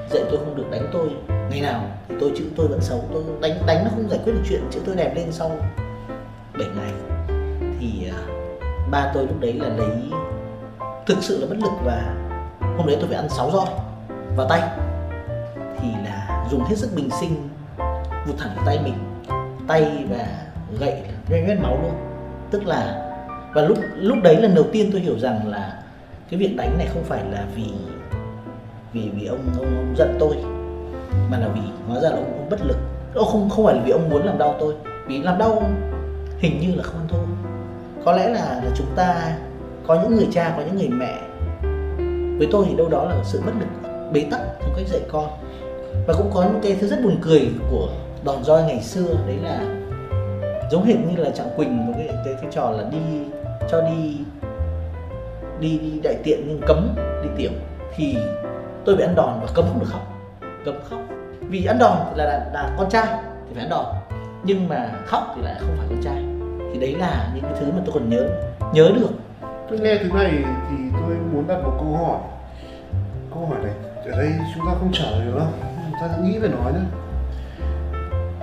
dạy 0.10 0.23
tôi 0.30 0.38
không 0.38 0.56
được 0.56 0.71
đánh 0.71 0.89
tôi 0.93 1.10
ngày 1.49 1.62
nào 1.62 1.84
thì 2.10 2.15
tôi 2.19 2.32
chữ 2.38 2.43
tôi 2.58 2.67
vẫn 2.67 2.82
xấu. 2.82 3.04
Tôi 3.13 3.23
đánh 3.41 3.51
đánh 3.65 3.84
nó 3.84 3.89
không 3.89 4.10
giải 4.10 4.19
quyết 4.23 4.34
được 4.34 4.41
chuyện 4.49 4.62
chữ 4.71 4.80
tôi 4.86 4.95
đẹp 4.95 5.13
lên 5.15 5.32
sau 5.32 5.51
7 6.58 6.67
ngày. 6.75 6.91
Thì 7.80 8.10
à, 8.10 8.19
ba 8.91 9.12
tôi 9.13 9.27
lúc 9.27 9.39
đấy 9.39 9.54
là 9.54 9.69
lấy 9.69 9.97
thực 11.06 11.17
sự 11.21 11.41
là 11.41 11.47
bất 11.49 11.58
lực 11.62 11.73
và 11.86 12.15
hôm 12.77 12.88
đấy 12.88 12.97
tôi 12.99 13.10
phải 13.10 13.17
ăn 13.17 13.30
6 13.30 13.51
roi 13.51 13.65
vào 14.36 14.49
tay. 14.49 14.62
Thì 15.82 15.88
là 16.04 16.47
dùng 16.51 16.63
hết 16.63 16.75
sức 16.77 16.89
bình 16.95 17.10
sinh 17.19 17.49
vụt 18.27 18.36
thẳng 18.38 18.51
vào 18.56 18.65
tay 18.65 18.80
mình. 18.84 18.93
Tay 19.67 20.06
và 20.10 20.51
gậy 20.79 21.01
gây 21.29 21.43
huyết 21.43 21.60
máu 21.60 21.79
luôn. 21.81 21.93
Tức 22.51 22.65
là 22.65 23.07
và 23.53 23.62
lúc 23.62 23.77
lúc 23.95 24.17
đấy 24.23 24.41
lần 24.41 24.55
đầu 24.55 24.65
tiên 24.71 24.89
tôi 24.91 25.01
hiểu 25.01 25.19
rằng 25.19 25.47
là 25.47 25.84
cái 26.29 26.39
việc 26.39 26.55
đánh 26.57 26.77
này 26.77 26.88
không 26.93 27.03
phải 27.03 27.23
là 27.31 27.45
vì 27.55 27.65
vì 28.93 29.10
vì 29.15 29.25
ông 29.25 29.39
ông, 29.57 29.77
ông 29.77 29.95
giận 29.97 30.15
tôi 30.19 30.36
mà 31.29 31.38
là 31.38 31.47
vì 31.47 31.62
hóa 31.88 31.99
ra 31.99 32.10
là 32.10 32.15
ông, 32.15 32.34
ông 32.38 32.49
bất 32.49 32.60
lực. 32.65 32.77
Ông 33.15 33.25
không 33.25 33.49
không 33.49 33.65
phải 33.65 33.75
là 33.75 33.81
vì 33.86 33.91
ông 33.91 34.10
muốn 34.10 34.25
làm 34.25 34.38
đau 34.38 34.55
tôi 34.60 34.73
vì 35.07 35.21
làm 35.21 35.38
đau 35.38 35.63
hình 36.39 36.60
như 36.60 36.75
là 36.75 36.84
không 36.84 36.99
ăn 36.99 37.07
thua. 37.07 37.17
Có 38.05 38.12
lẽ 38.12 38.29
là, 38.29 38.62
là 38.63 38.71
chúng 38.75 38.88
ta 38.95 39.36
có 39.88 40.01
những 40.01 40.15
người 40.15 40.27
cha 40.31 40.53
có 40.57 40.63
những 40.65 40.77
người 40.77 40.89
mẹ 40.89 41.19
với 42.38 42.47
tôi 42.51 42.65
thì 42.69 42.75
đâu 42.75 42.89
đó 42.89 43.03
là 43.03 43.23
sự 43.23 43.41
bất 43.45 43.51
lực 43.60 43.89
bế 44.13 44.25
tắc 44.31 44.41
trong 44.62 44.73
cách 44.75 44.88
dạy 44.88 45.01
con. 45.12 45.29
Và 46.07 46.13
cũng 46.13 46.31
có 46.34 46.43
những 46.43 46.60
cái 46.63 46.77
thứ 46.81 46.88
rất 46.88 47.03
buồn 47.03 47.17
cười 47.21 47.49
của 47.71 47.89
đòn 48.25 48.43
roi 48.43 48.63
ngày 48.63 48.81
xưa 48.81 49.15
đấy 49.27 49.38
là 49.43 49.81
giống 50.71 50.84
hệt 50.84 50.95
như 50.95 51.23
là 51.23 51.29
trạng 51.29 51.49
quỳnh 51.55 51.86
với 51.86 52.07
cái, 52.07 52.17
cái 52.25 52.34
cái 52.41 52.51
trò 52.51 52.71
là 52.71 52.84
đi 52.91 52.97
cho 53.69 53.81
đi 53.81 54.17
đi, 55.60 55.79
đi 55.79 55.99
đại 56.03 56.15
tiện 56.23 56.43
nhưng 56.47 56.62
cấm 56.67 56.95
đi 57.23 57.29
tiểu. 57.38 57.51
Thì 57.95 58.17
tôi 58.86 58.95
bị 58.95 59.03
ăn 59.03 59.15
đòn 59.15 59.39
và 59.41 59.47
cấm 59.53 59.65
không 59.65 59.79
được 59.79 59.86
khóc. 59.89 60.01
Cấm 60.65 60.75
khóc. 60.89 60.99
Vì 61.39 61.65
ăn 61.65 61.77
đòn 61.79 61.97
thì 62.10 62.17
là, 62.17 62.25
là 62.25 62.49
là 62.53 62.75
con 62.77 62.89
trai 62.89 63.07
thì 63.47 63.53
phải 63.53 63.63
ăn 63.63 63.69
đòn. 63.69 63.86
Nhưng 64.43 64.67
mà 64.67 64.91
khóc 65.05 65.34
thì 65.36 65.41
lại 65.41 65.55
không 65.60 65.75
phải 65.77 65.88
con 65.89 66.01
trai. 66.03 66.23
Thì 66.73 66.79
đấy 66.79 66.95
là 66.99 67.31
những 67.36 67.43
cái 67.43 67.53
thứ 67.60 67.65
mà 67.71 67.81
tôi 67.86 67.93
còn 67.93 68.10
nhớ 68.10 68.27
nhớ 68.73 68.91
được. 68.95 69.10
Tôi 69.69 69.79
nghe 69.79 69.97
thứ 69.97 70.10
này 70.13 70.31
thì 70.69 70.75
tôi 70.93 71.15
muốn 71.34 71.47
đặt 71.47 71.57
một 71.63 71.73
câu 71.77 72.05
hỏi. 72.05 72.19
Câu 73.34 73.45
hỏi 73.45 73.57
này 73.63 73.73
ở 74.05 74.12
đây 74.12 74.31
chúng 74.55 74.65
ta 74.67 74.73
không 74.79 74.91
trả 74.93 75.03
lời 75.12 75.25
được 75.25 75.36
đâu. 75.38 75.47
Chúng 75.99 76.10
ta 76.10 76.17
nghĩ 76.23 76.38
về 76.38 76.49
nó 76.49 76.69
nhé 76.69 77.01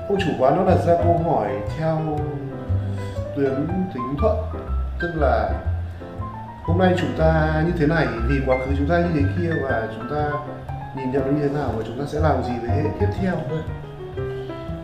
ông 0.08 0.18
chủ 0.20 0.30
quán 0.38 0.56
nó 0.56 0.64
đặt 0.64 0.78
ra 0.86 0.96
câu 1.04 1.18
hỏi 1.18 1.48
theo 1.78 2.18
tuyến 3.36 3.54
tính 3.94 4.14
thuận, 4.20 4.36
tức 5.00 5.10
là 5.16 5.50
hôm 6.64 6.78
nay 6.78 6.94
chúng 6.98 7.12
ta 7.18 7.62
như 7.66 7.72
thế 7.78 7.86
này, 7.86 8.06
vì 8.28 8.34
quá 8.46 8.56
khứ 8.58 8.72
chúng 8.78 8.88
ta 8.88 8.98
như 8.98 9.08
thế 9.14 9.26
kia 9.38 9.50
và 9.62 9.88
chúng 9.96 10.10
ta 10.10 10.30
nhìn 10.96 11.12
nhận 11.12 11.22
nó 11.26 11.32
như 11.32 11.48
thế 11.48 11.54
nào 11.54 11.68
và 11.76 11.84
chúng 11.86 11.98
ta 11.98 12.04
sẽ 12.06 12.20
làm 12.20 12.42
gì 12.42 12.52
với 12.60 12.70
hệ 12.70 12.82
tiếp 13.00 13.06
theo. 13.20 13.34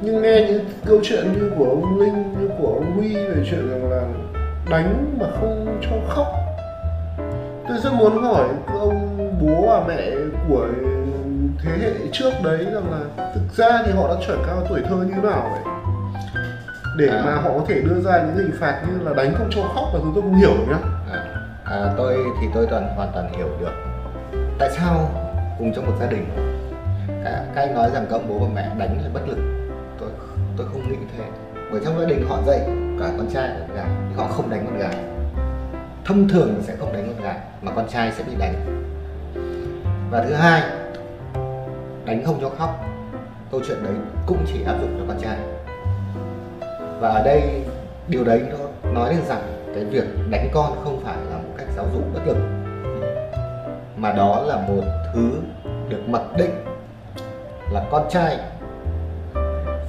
Nhưng 0.01 0.23
nghe 0.23 0.47
những 0.49 0.65
câu 0.87 0.99
chuyện 1.03 1.33
như 1.33 1.53
của 1.59 1.65
ông 1.65 2.01
linh, 2.01 2.33
như 2.41 2.51
của 2.59 2.67
ông 2.67 2.97
huy 2.97 3.15
về 3.15 3.47
chuyện 3.51 3.71
rằng 3.71 3.91
là 3.91 4.03
đánh 4.71 5.19
mà 5.21 5.27
không 5.41 5.81
cho 5.83 5.97
khóc, 6.09 6.27
tôi 7.69 7.79
rất 7.79 7.93
muốn 7.93 8.23
hỏi 8.23 8.49
ông 8.67 9.17
bố 9.43 9.67
và 9.69 9.85
mẹ 9.89 10.11
của 10.49 10.67
thế 11.63 11.71
hệ 11.79 11.91
trước 12.13 12.31
đấy 12.45 12.67
rằng 12.75 12.91
là 12.93 13.29
thực 13.35 13.57
ra 13.57 13.83
thì 13.87 13.93
họ 13.93 14.09
đã 14.09 14.15
chuyển 14.27 14.39
cao 14.47 14.67
tuổi 14.69 14.81
thơ 14.89 14.97
như 14.97 15.15
nào 15.23 15.51
vậy? 15.53 15.75
Để 16.99 17.07
À. 17.09 17.23
mà 17.25 17.35
họ 17.35 17.51
có 17.59 17.65
thể 17.69 17.81
đưa 17.81 18.01
ra 18.01 18.23
những 18.23 18.37
hình 18.37 18.53
phạt 18.61 18.83
như 18.89 19.05
là 19.05 19.15
đánh 19.15 19.35
không 19.35 19.49
cho 19.51 19.63
khóc 19.75 19.85
là 19.95 20.01
thứ 20.03 20.11
tôi 20.15 20.23
không 20.23 20.35
hiểu 20.35 20.55
nhá. 20.69 20.79
À, 21.13 21.21
à, 21.65 21.95
tôi 21.97 22.19
thì 22.41 22.47
tôi 22.55 22.67
toàn 22.71 22.89
hoàn 22.97 23.11
toàn 23.15 23.33
hiểu 23.37 23.49
được 23.61 23.73
tại 24.59 24.71
sao 24.77 25.11
cùng 25.59 25.73
trong 25.75 25.87
một 25.87 25.93
gia 26.01 26.07
đình. 26.07 26.27
Các, 27.25 27.45
các 27.55 27.61
anh 27.63 27.75
nói 27.75 27.91
rằng 27.95 28.07
các 28.11 28.17
ông 28.17 28.29
bố 28.29 28.39
và 28.39 28.47
mẹ 28.55 28.69
đánh 28.79 28.99
là 29.03 29.11
bất 29.15 29.29
lực 29.29 29.39
tôi 30.01 30.09
tôi 30.57 30.67
không 30.73 30.89
nghĩ 30.89 30.97
thế. 31.19 31.25
Bởi 31.73 31.81
trong 31.85 32.01
gia 32.01 32.07
đình 32.07 32.27
họ 32.29 32.39
dạy 32.47 32.61
cả 33.01 33.07
con 33.17 33.27
trai 33.35 33.49
và 33.49 33.67
con 33.67 33.77
gái 33.77 33.87
thì 34.09 34.15
họ 34.17 34.27
không 34.29 34.51
đánh 34.51 34.67
con 34.67 34.79
gái. 34.79 34.95
Thông 36.05 36.29
thường 36.29 36.63
sẽ 36.63 36.77
không 36.81 36.93
đánh 36.93 37.13
con 37.15 37.25
gái 37.25 37.37
mà 37.63 37.73
con 37.77 37.89
trai 37.89 38.13
sẽ 38.13 38.25
bị 38.25 38.33
đánh. 38.39 38.55
Và 40.11 40.25
thứ 40.29 40.35
hai 40.35 40.63
đánh 42.05 42.25
không 42.25 42.39
cho 42.41 42.51
khóc. 42.59 42.85
Câu 43.51 43.61
chuyện 43.67 43.85
đấy 43.85 43.93
cũng 44.27 44.39
chỉ 44.47 44.65
áp 44.65 44.75
dụng 44.81 44.97
cho 44.99 45.05
con 45.09 45.23
trai. 45.23 45.37
Và 47.01 47.09
ở 47.09 47.23
đây, 47.25 47.65
điều 48.09 48.25
đấy 48.25 48.43
nó 48.51 48.91
nói 48.91 49.15
lên 49.15 49.25
rằng 49.25 49.43
cái 49.75 49.85
việc 49.85 50.05
đánh 50.31 50.49
con 50.55 50.73
không 50.85 51.01
phải 51.05 51.17
là 51.31 51.37
một 51.37 51.55
cách 51.59 51.67
giáo 51.77 51.87
dục 51.95 52.03
bất 52.15 52.21
lực, 52.27 52.37
mà 53.97 54.13
đó 54.13 54.43
là 54.47 54.57
một 54.57 54.83
thứ 55.15 55.31
được 55.89 56.09
mặc 56.09 56.23
định 56.37 56.65
là 57.71 57.85
con 57.91 58.07
trai 58.11 58.39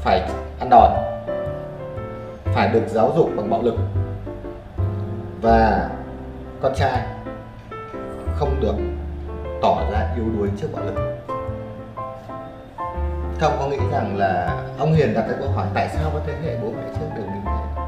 phải 0.01 0.29
ăn 0.59 0.69
đòn, 0.69 0.91
phải 2.43 2.69
được 2.69 2.83
giáo 2.87 3.13
dục 3.15 3.29
bằng 3.35 3.49
bạo 3.49 3.61
lực. 3.61 3.75
Và 5.41 5.89
con 6.61 6.73
trai 6.75 7.01
không 8.35 8.59
được 8.61 8.75
tỏ 9.61 9.81
ra 9.91 10.13
yếu 10.15 10.25
đuối 10.37 10.49
trước 10.57 10.67
bạo 10.73 10.83
lực 10.85 11.14
thông 13.39 13.53
có 13.59 13.67
nghĩ 13.67 13.77
rằng 13.91 14.17
là 14.17 14.63
ông 14.77 14.93
Hiền 14.93 15.13
đặt 15.13 15.25
cái 15.27 15.35
câu 15.39 15.49
hỏi 15.49 15.67
tại 15.73 15.89
sao 15.93 16.11
các 16.13 16.21
thế 16.27 16.33
hệ 16.43 16.57
bố 16.61 16.71
mẹ 16.71 16.83
trước 16.93 17.07
đều 17.15 17.25
như 17.25 17.41
thế? 17.45 17.83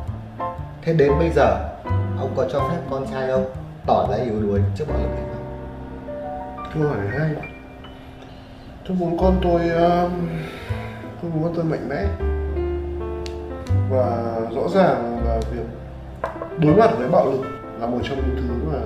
Thế 0.81 0.93
đến 0.93 1.11
bây 1.19 1.29
giờ 1.29 1.57
ông 2.19 2.33
có 2.35 2.45
cho 2.51 2.59
phép 2.59 2.77
con 2.89 3.05
trai 3.11 3.29
ông 3.29 3.45
tỏ 3.85 4.07
ra 4.11 4.15
yếu 4.15 4.41
đuối 4.41 4.61
trước 4.75 4.85
bạo 4.87 4.97
lực 4.97 5.07
không? 5.15 5.43
Câu 6.73 6.83
hỏi 6.83 7.07
hay. 7.17 7.35
Tôi 8.87 8.97
muốn 8.97 9.17
con 9.17 9.39
tôi 9.43 9.69
um, 9.69 10.29
tôi 11.21 11.31
muốn 11.31 11.43
con 11.43 11.53
tôi 11.55 11.63
mạnh 11.63 11.89
mẽ. 11.89 12.05
Và 13.89 14.35
rõ 14.55 14.61
ràng 14.75 15.21
là 15.25 15.39
việc 15.51 15.65
đối 16.59 16.75
mặt 16.75 16.89
với 16.97 17.09
bạo 17.09 17.25
lực 17.31 17.41
là 17.79 17.87
một 17.87 17.99
trong 18.03 18.17
những 18.17 18.35
thứ 18.37 18.71
mà 18.71 18.79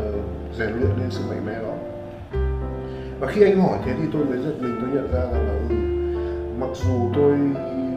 rèn 0.57 0.69
luyện 0.69 0.89
nên 0.99 1.11
sự 1.11 1.21
mạnh 1.29 1.45
mẽ 1.45 1.53
đó. 1.53 1.73
Và 3.19 3.27
khi 3.27 3.43
anh 3.43 3.61
hỏi 3.61 3.77
thế 3.85 3.91
thì 4.01 4.07
tôi 4.13 4.25
mới 4.25 4.37
giật 4.37 4.53
mình 4.59 4.77
tôi 4.81 4.89
nhận 4.93 5.13
ra 5.13 5.19
rằng 5.19 5.47
là 5.47 5.53
ừ, 5.69 5.90
mặc 6.61 6.69
dù 6.73 7.09
tôi 7.15 7.37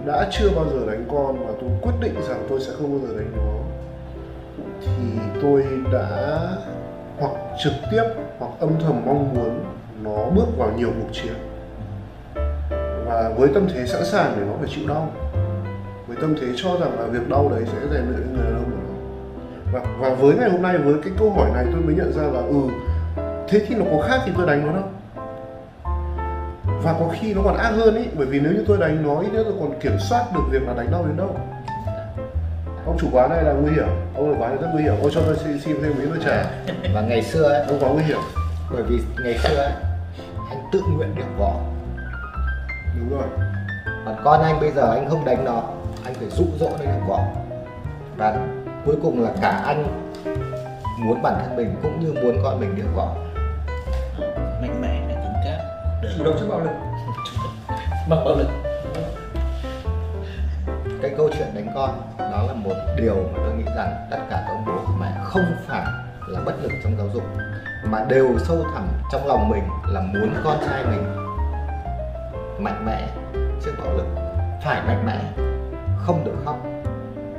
đã 0.07 0.29
chưa 0.31 0.51
bao 0.57 0.65
giờ 0.69 0.87
đánh 0.87 1.05
con 1.13 1.47
và 1.47 1.53
tôi 1.61 1.71
quyết 1.83 1.93
định 2.01 2.15
rằng 2.29 2.47
tôi 2.49 2.61
sẽ 2.61 2.73
không 2.79 2.91
bao 2.93 3.09
giờ 3.09 3.19
đánh 3.19 3.33
nó 3.37 3.53
thì 4.81 5.19
tôi 5.43 5.65
đã 5.93 6.39
hoặc 7.19 7.33
trực 7.65 7.73
tiếp 7.91 8.03
hoặc 8.39 8.51
âm 8.61 8.71
thầm 8.81 9.03
mong 9.07 9.35
muốn 9.35 9.65
nó 10.03 10.31
bước 10.35 10.47
vào 10.59 10.73
nhiều 10.77 10.91
cuộc 11.01 11.09
chiến. 11.13 11.35
Và 13.07 13.31
với 13.37 13.49
tâm 13.55 13.67
thế 13.75 13.87
sẵn 13.87 14.05
sàng 14.05 14.33
để 14.37 14.47
nó 14.47 14.53
phải 14.59 14.69
chịu 14.75 14.89
đau 14.89 15.13
với 16.07 16.17
tâm 16.21 16.35
thế 16.41 16.47
cho 16.57 16.77
rằng 16.81 17.01
là 17.01 17.07
việc 17.07 17.29
đau 17.29 17.49
đấy 17.49 17.63
sẽ 17.67 17.79
rèn 17.93 18.05
luyện 18.11 18.35
người 18.35 18.45
đàn 18.45 18.55
ông 18.55 18.65
của 18.65 18.77
nó. 18.89 18.95
Và, 19.73 19.81
và 20.01 20.15
với 20.15 20.35
ngày 20.35 20.51
hôm 20.51 20.63
nay 20.63 20.79
với 20.79 20.95
cái 21.05 21.13
câu 21.19 21.31
hỏi 21.31 21.51
này 21.55 21.67
tôi 21.73 21.81
mới 21.81 21.95
nhận 21.95 22.13
ra 22.13 22.23
là 22.23 22.41
ừ 22.41 22.61
thế 23.49 23.65
thì 23.69 23.75
nó 23.75 23.85
có 23.93 24.09
khác 24.09 24.21
thì 24.25 24.33
tôi 24.37 24.47
đánh 24.47 24.67
nó 24.67 24.73
đâu 24.73 24.89
và 26.67 26.97
có 27.01 27.09
khi 27.21 27.35
nó 27.35 27.43
còn 27.45 27.57
ác 27.57 27.71
hơn 27.71 27.97
ý 27.97 28.05
bởi 28.15 28.27
vì 28.27 28.41
nếu 28.41 28.53
như 28.53 28.65
tôi 28.69 28.79
đánh 28.79 29.03
nó 29.03 29.21
ít 29.21 29.33
nữa 29.33 29.43
tôi 29.45 29.55
còn 29.61 29.81
kiểm 29.81 29.99
soát 29.99 30.25
được 30.35 30.43
việc 30.51 30.63
là 30.63 30.75
đánh 30.75 30.91
đau 30.91 31.07
đến 31.07 31.17
đâu. 31.17 31.37
Ông 32.87 32.99
chủ 32.99 33.09
quán 33.13 33.31
này 33.31 33.43
là 33.43 33.53
nguy 33.53 33.71
hiểm 33.71 33.89
ông 34.15 34.35
chủ 34.35 34.43
quán 34.43 34.51
này 34.51 34.59
rất 34.63 34.69
nguy 34.73 34.83
hiểm. 34.83 34.95
Ôi 35.03 35.11
cho 35.15 35.21
tôi 35.27 35.37
xin, 35.37 35.61
xin 35.61 35.77
thêm 35.83 35.93
mấy 35.99 36.07
lời 36.07 36.19
trả 36.25 36.45
và 36.95 37.01
ngày 37.01 37.23
xưa 37.23 37.43
ấy, 37.43 37.67
ông 37.67 37.79
quá 37.81 37.89
nguy 37.89 38.03
hiểm. 38.03 38.21
bởi 38.73 38.83
vì 38.83 38.99
ngày 39.25 39.39
xưa 39.39 39.57
ấy, 39.57 39.73
anh 40.51 40.59
tự 40.73 40.81
nguyện 40.89 41.15
điệp 41.17 41.27
võ 41.39 41.53
đúng 42.97 43.19
rồi. 43.19 43.29
Còn 44.05 44.17
con 44.25 44.43
anh 44.43 44.61
bây 44.61 44.71
giờ 44.71 44.93
anh 44.93 45.11
không 45.11 45.25
đánh 45.25 45.45
nó 45.45 45.63
anh 46.05 46.15
phải 46.15 46.29
dụ 46.29 46.45
dỗ 46.61 46.71
nó 46.71 46.85
điệp 46.85 47.07
võ 47.09 47.19
và 48.17 48.47
cuối 48.87 48.97
cùng 49.03 49.23
là 49.23 49.31
cả 49.41 49.63
anh 49.67 49.87
muốn 50.99 51.23
bản 51.23 51.35
thân 51.41 51.57
mình 51.57 51.77
cũng 51.83 52.01
như 52.01 52.13
muốn 52.23 52.37
con 52.43 52.61
mình 52.61 52.77
điệp 52.77 52.89
võ 52.95 53.17
mạnh 54.61 54.81
mẽ 54.83 54.94
chủ 56.19 56.25
động 56.25 56.37
trước 56.41 56.47
bạo 56.49 56.61
lực. 56.61 56.71
Bằng 58.09 58.25
bạo 58.25 58.35
lực. 58.37 58.49
Cái 61.03 61.15
câu 61.17 61.31
chuyện 61.37 61.49
đánh 61.55 61.69
con 61.75 61.91
đó 62.19 62.43
là 62.47 62.53
một 62.55 62.75
điều 62.97 63.15
mà 63.15 63.39
tôi 63.45 63.55
nghĩ 63.55 63.65
rằng 63.77 64.07
tất 64.11 64.19
cả 64.31 64.45
các 64.47 64.53
ông 64.53 64.65
bố 64.67 64.73
và 64.73 64.95
mẹ 65.01 65.13
không 65.25 65.45
phải 65.67 65.85
là 66.29 66.41
bất 66.45 66.55
lực 66.63 66.73
trong 66.83 66.97
giáo 66.99 67.07
dục 67.15 67.23
mà 67.85 68.05
đều 68.09 68.39
sâu 68.39 68.65
thẳm 68.75 68.89
trong 69.13 69.27
lòng 69.27 69.49
mình 69.49 69.63
là 69.89 70.01
muốn 70.01 70.35
con 70.45 70.59
trai 70.67 70.85
mình 70.85 71.05
mạnh 72.59 72.87
mẽ 72.87 73.09
trước 73.65 73.73
bạo 73.79 73.93
lực. 73.97 74.07
Phải 74.65 74.83
mạnh 74.87 75.07
mẽ 75.07 75.45
không 75.99 76.25
được 76.25 76.35
khóc 76.45 76.57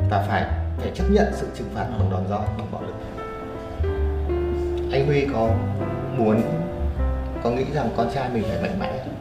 và 0.10 0.26
phải 0.28 0.46
phải 0.78 0.92
chấp 0.96 1.06
nhận 1.10 1.26
sự 1.34 1.48
trừng 1.56 1.70
phạt 1.76 1.86
bằng 2.00 2.10
đòn 2.12 2.28
roi 2.30 2.48
bằng 2.58 2.68
bạo 2.72 2.82
lực. 2.82 2.96
Anh 4.92 5.08
Huy 5.08 5.28
có 5.34 5.50
muốn 6.18 6.42
có 7.46 7.52
nghĩ 7.52 7.66
rằng 7.74 7.90
con 7.98 8.08
trai 8.14 8.30
mình 8.34 8.44
phải 8.50 8.62
mạnh 8.62 8.80
mẽ? 8.80 9.00
Không? 9.06 9.16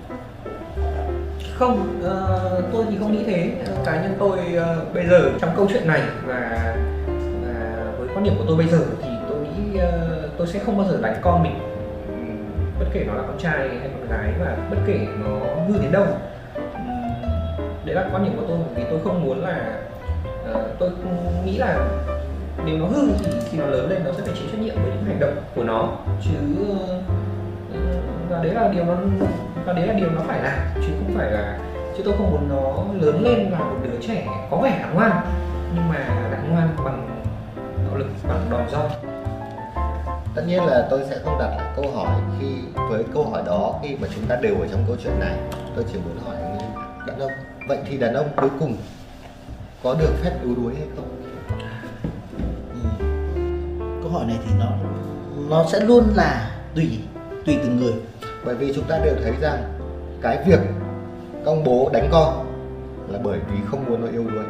không 1.58 2.00
uh, 2.00 2.64
tôi 2.72 2.84
thì 2.90 2.96
không 3.00 3.12
nghĩ 3.12 3.24
thế. 3.26 3.52
Cá 3.84 4.02
nhân 4.02 4.16
tôi 4.18 4.38
uh, 4.38 4.94
bây 4.94 5.06
giờ 5.06 5.30
trong 5.40 5.50
câu 5.56 5.66
chuyện 5.72 5.86
này 5.86 6.02
và, 6.26 6.74
và 7.42 7.92
với 7.98 8.08
quan 8.14 8.24
điểm 8.24 8.34
của 8.38 8.44
tôi 8.48 8.56
bây 8.56 8.66
giờ 8.66 8.78
thì 9.02 9.08
tôi 9.28 9.38
nghĩ 9.38 9.80
uh, 9.80 10.30
tôi 10.38 10.46
sẽ 10.46 10.58
không 10.58 10.78
bao 10.78 10.88
giờ 10.88 10.98
đánh 11.02 11.16
con 11.22 11.42
mình. 11.42 11.58
Ừ, 12.08 12.14
bất 12.78 12.86
kể 12.92 13.04
nó 13.06 13.14
là 13.14 13.22
con 13.22 13.38
trai 13.38 13.68
hay 13.68 13.90
con 13.98 14.08
gái 14.10 14.32
và 14.40 14.56
bất 14.70 14.76
kể 14.86 15.06
nó 15.24 15.38
hư 15.68 15.82
đến 15.82 15.92
đâu. 15.92 16.06
Đấy 17.84 17.94
là 17.94 18.08
quan 18.12 18.24
điểm 18.24 18.36
của 18.36 18.44
tôi 18.48 18.58
vì 18.74 18.82
tôi 18.90 19.00
không 19.04 19.24
muốn 19.24 19.42
là 19.42 19.78
uh, 20.50 20.56
tôi 20.78 20.90
nghĩ 21.44 21.58
là 21.58 21.88
nếu 22.64 22.78
nó 22.78 22.86
hư 22.86 23.08
thì 23.18 23.32
khi 23.50 23.58
nó 23.58 23.66
lớn 23.66 23.90
lên 23.90 24.04
nó 24.04 24.10
sẽ 24.12 24.22
phải 24.24 24.34
chịu 24.34 24.48
trách 24.52 24.60
nhiệm 24.60 24.74
với 24.74 24.92
những 24.94 25.04
hành 25.04 25.20
động 25.20 25.34
của 25.54 25.64
nó. 25.64 25.88
Chứ 26.24 26.30
uh, 26.72 26.78
và 28.34 28.42
đấy 28.42 28.54
là 28.54 28.68
điều 28.68 28.84
nó 28.84 28.96
và 29.64 29.72
đấy 29.72 29.86
là 29.86 29.92
điều 29.92 30.10
nó 30.10 30.20
phải 30.26 30.42
làm 30.42 30.58
chứ 30.74 30.92
không 30.98 31.14
phải 31.16 31.30
là 31.30 31.58
chứ 31.96 32.02
tôi 32.04 32.14
không 32.18 32.30
muốn 32.30 32.48
nó 32.48 32.84
lớn 33.00 33.24
lên 33.24 33.50
là 33.50 33.58
một 33.58 33.76
đứa 33.82 34.06
trẻ 34.08 34.26
có 34.50 34.56
vẻ 34.56 34.78
là 34.82 34.88
ngoan 34.94 35.12
nhưng 35.74 35.88
mà 35.88 36.28
lại 36.30 36.40
ngoan 36.50 36.68
bằng 36.84 37.08
nỗ 37.90 37.96
lực 37.98 38.06
bằng 38.28 38.46
đòn 38.50 38.70
roi. 38.72 38.88
Tất 40.34 40.42
nhiên 40.46 40.66
là 40.66 40.86
tôi 40.90 41.00
sẽ 41.10 41.18
không 41.24 41.38
đặt 41.38 41.48
lại 41.56 41.72
câu 41.76 41.90
hỏi 41.90 42.20
khi 42.40 42.46
với 42.90 43.04
câu 43.14 43.30
hỏi 43.30 43.42
đó 43.46 43.80
khi 43.82 43.96
mà 44.00 44.08
chúng 44.14 44.26
ta 44.28 44.36
đều 44.36 44.54
ở 44.60 44.66
trong 44.70 44.84
câu 44.86 44.96
chuyện 45.04 45.20
này. 45.20 45.36
Tôi 45.74 45.84
chỉ 45.92 45.98
muốn 45.98 46.18
hỏi 46.26 46.36
anh 46.36 46.58
đàn 47.06 47.18
ông. 47.18 47.32
Vậy 47.68 47.78
thì 47.88 47.98
đàn 47.98 48.14
ông 48.14 48.28
cuối 48.36 48.50
cùng 48.60 48.76
có 49.82 49.94
được 49.94 50.12
phép 50.22 50.32
yếu 50.44 50.54
đuối 50.54 50.74
hay 50.74 50.86
không? 50.96 51.22
Ừ. 52.72 53.04
câu 54.02 54.10
hỏi 54.12 54.24
này 54.26 54.36
thì 54.46 54.50
nó 54.58 54.66
nó 55.50 55.64
sẽ 55.72 55.80
luôn 55.80 56.04
là 56.14 56.50
tùy 56.74 56.98
tùy 57.46 57.58
từng 57.62 57.76
người 57.76 57.92
bởi 58.44 58.54
vì 58.54 58.72
chúng 58.74 58.84
ta 58.84 58.98
đều 59.04 59.14
thấy 59.22 59.32
rằng 59.40 59.62
cái 60.22 60.38
việc 60.46 60.60
công 61.44 61.64
bố 61.64 61.90
đánh 61.92 62.08
con 62.12 62.44
là 63.08 63.18
bởi 63.22 63.38
vì 63.50 63.56
không 63.66 63.84
muốn 63.84 64.00
nó 64.00 64.06
yếu 64.12 64.24
đuối. 64.24 64.44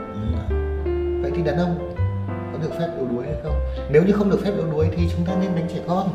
Vậy 1.22 1.32
thì 1.36 1.42
đàn 1.42 1.58
ông 1.58 1.94
có 2.52 2.58
được 2.62 2.70
phép 2.78 2.88
yếu 2.98 3.06
đuối 3.10 3.24
hay 3.24 3.34
không? 3.42 3.54
Nếu 3.90 4.02
như 4.02 4.12
không 4.12 4.30
được 4.30 4.40
phép 4.44 4.52
yếu 4.56 4.66
đuối 4.72 4.88
thì 4.96 5.08
chúng 5.16 5.26
ta 5.26 5.32
nên 5.40 5.50
đánh 5.56 5.68
trẻ 5.74 5.80
con. 5.88 6.08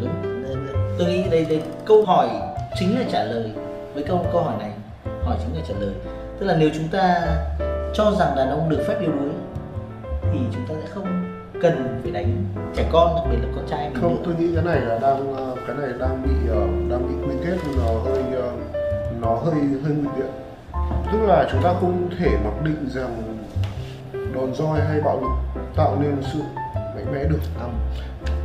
Đúng. 0.00 0.10
tôi 0.98 1.08
nghĩ 1.08 1.24
đây 1.30 1.44
đây 1.44 1.62
câu 1.86 2.04
hỏi 2.04 2.28
chính 2.78 2.98
là 2.98 3.04
trả 3.12 3.24
lời 3.24 3.50
với 3.94 4.02
câu 4.02 4.26
câu 4.32 4.42
hỏi 4.42 4.54
này. 4.58 4.70
Hỏi 5.24 5.36
chính 5.44 5.56
là 5.56 5.62
trả 5.68 5.74
lời. 5.80 5.94
Tức 6.38 6.46
là 6.46 6.56
nếu 6.56 6.70
chúng 6.74 6.88
ta 6.88 7.26
cho 7.94 8.10
rằng 8.18 8.36
đàn 8.36 8.50
ông 8.50 8.68
được 8.68 8.84
phép 8.88 9.00
yếu 9.00 9.12
đuối 9.12 9.30
thì 10.32 10.38
chúng 10.52 10.66
ta 10.68 10.74
sẽ 10.82 10.86
không 10.94 11.30
cần 11.62 12.00
phải 12.02 12.12
đánh 12.12 12.44
trẻ 12.74 12.88
con 12.92 13.16
đặc 13.16 13.24
biệt 13.30 13.36
là 13.42 13.48
con 13.56 13.66
trai 13.70 13.90
mình 13.90 14.02
không 14.02 14.14
nữa. 14.14 14.20
tôi 14.24 14.34
nghĩ 14.34 14.54
cái 14.54 14.64
này 14.64 14.80
là 14.80 14.98
đang 14.98 15.34
ờ, 15.36 15.56
cái 15.70 15.88
này 15.88 15.98
đang 15.98 16.22
bị 16.22 16.48
ờ, 16.48 16.60
đang 16.90 17.08
bị 17.08 17.14
quy 17.26 17.34
kết, 17.44 17.56
nó 17.76 17.84
hơi 18.04 18.22
ờ, 18.34 18.52
nó 19.20 19.34
hơi 19.34 19.54
hơi 19.54 19.94
nguy 19.94 20.08
biện 20.16 20.30
tức 21.12 21.18
là 21.26 21.48
chúng 21.52 21.62
ta 21.62 21.74
không 21.80 22.10
thể 22.18 22.30
mặc 22.44 22.62
định 22.64 22.88
rằng 22.94 23.22
đòn 24.34 24.54
roi 24.54 24.80
hay 24.80 25.00
bạo 25.00 25.20
lực 25.20 25.62
tạo 25.76 25.96
nên 26.00 26.16
sự 26.32 26.38
mạnh 26.74 27.12
mẽ 27.12 27.24
được. 27.24 27.40
Không. 27.60 27.78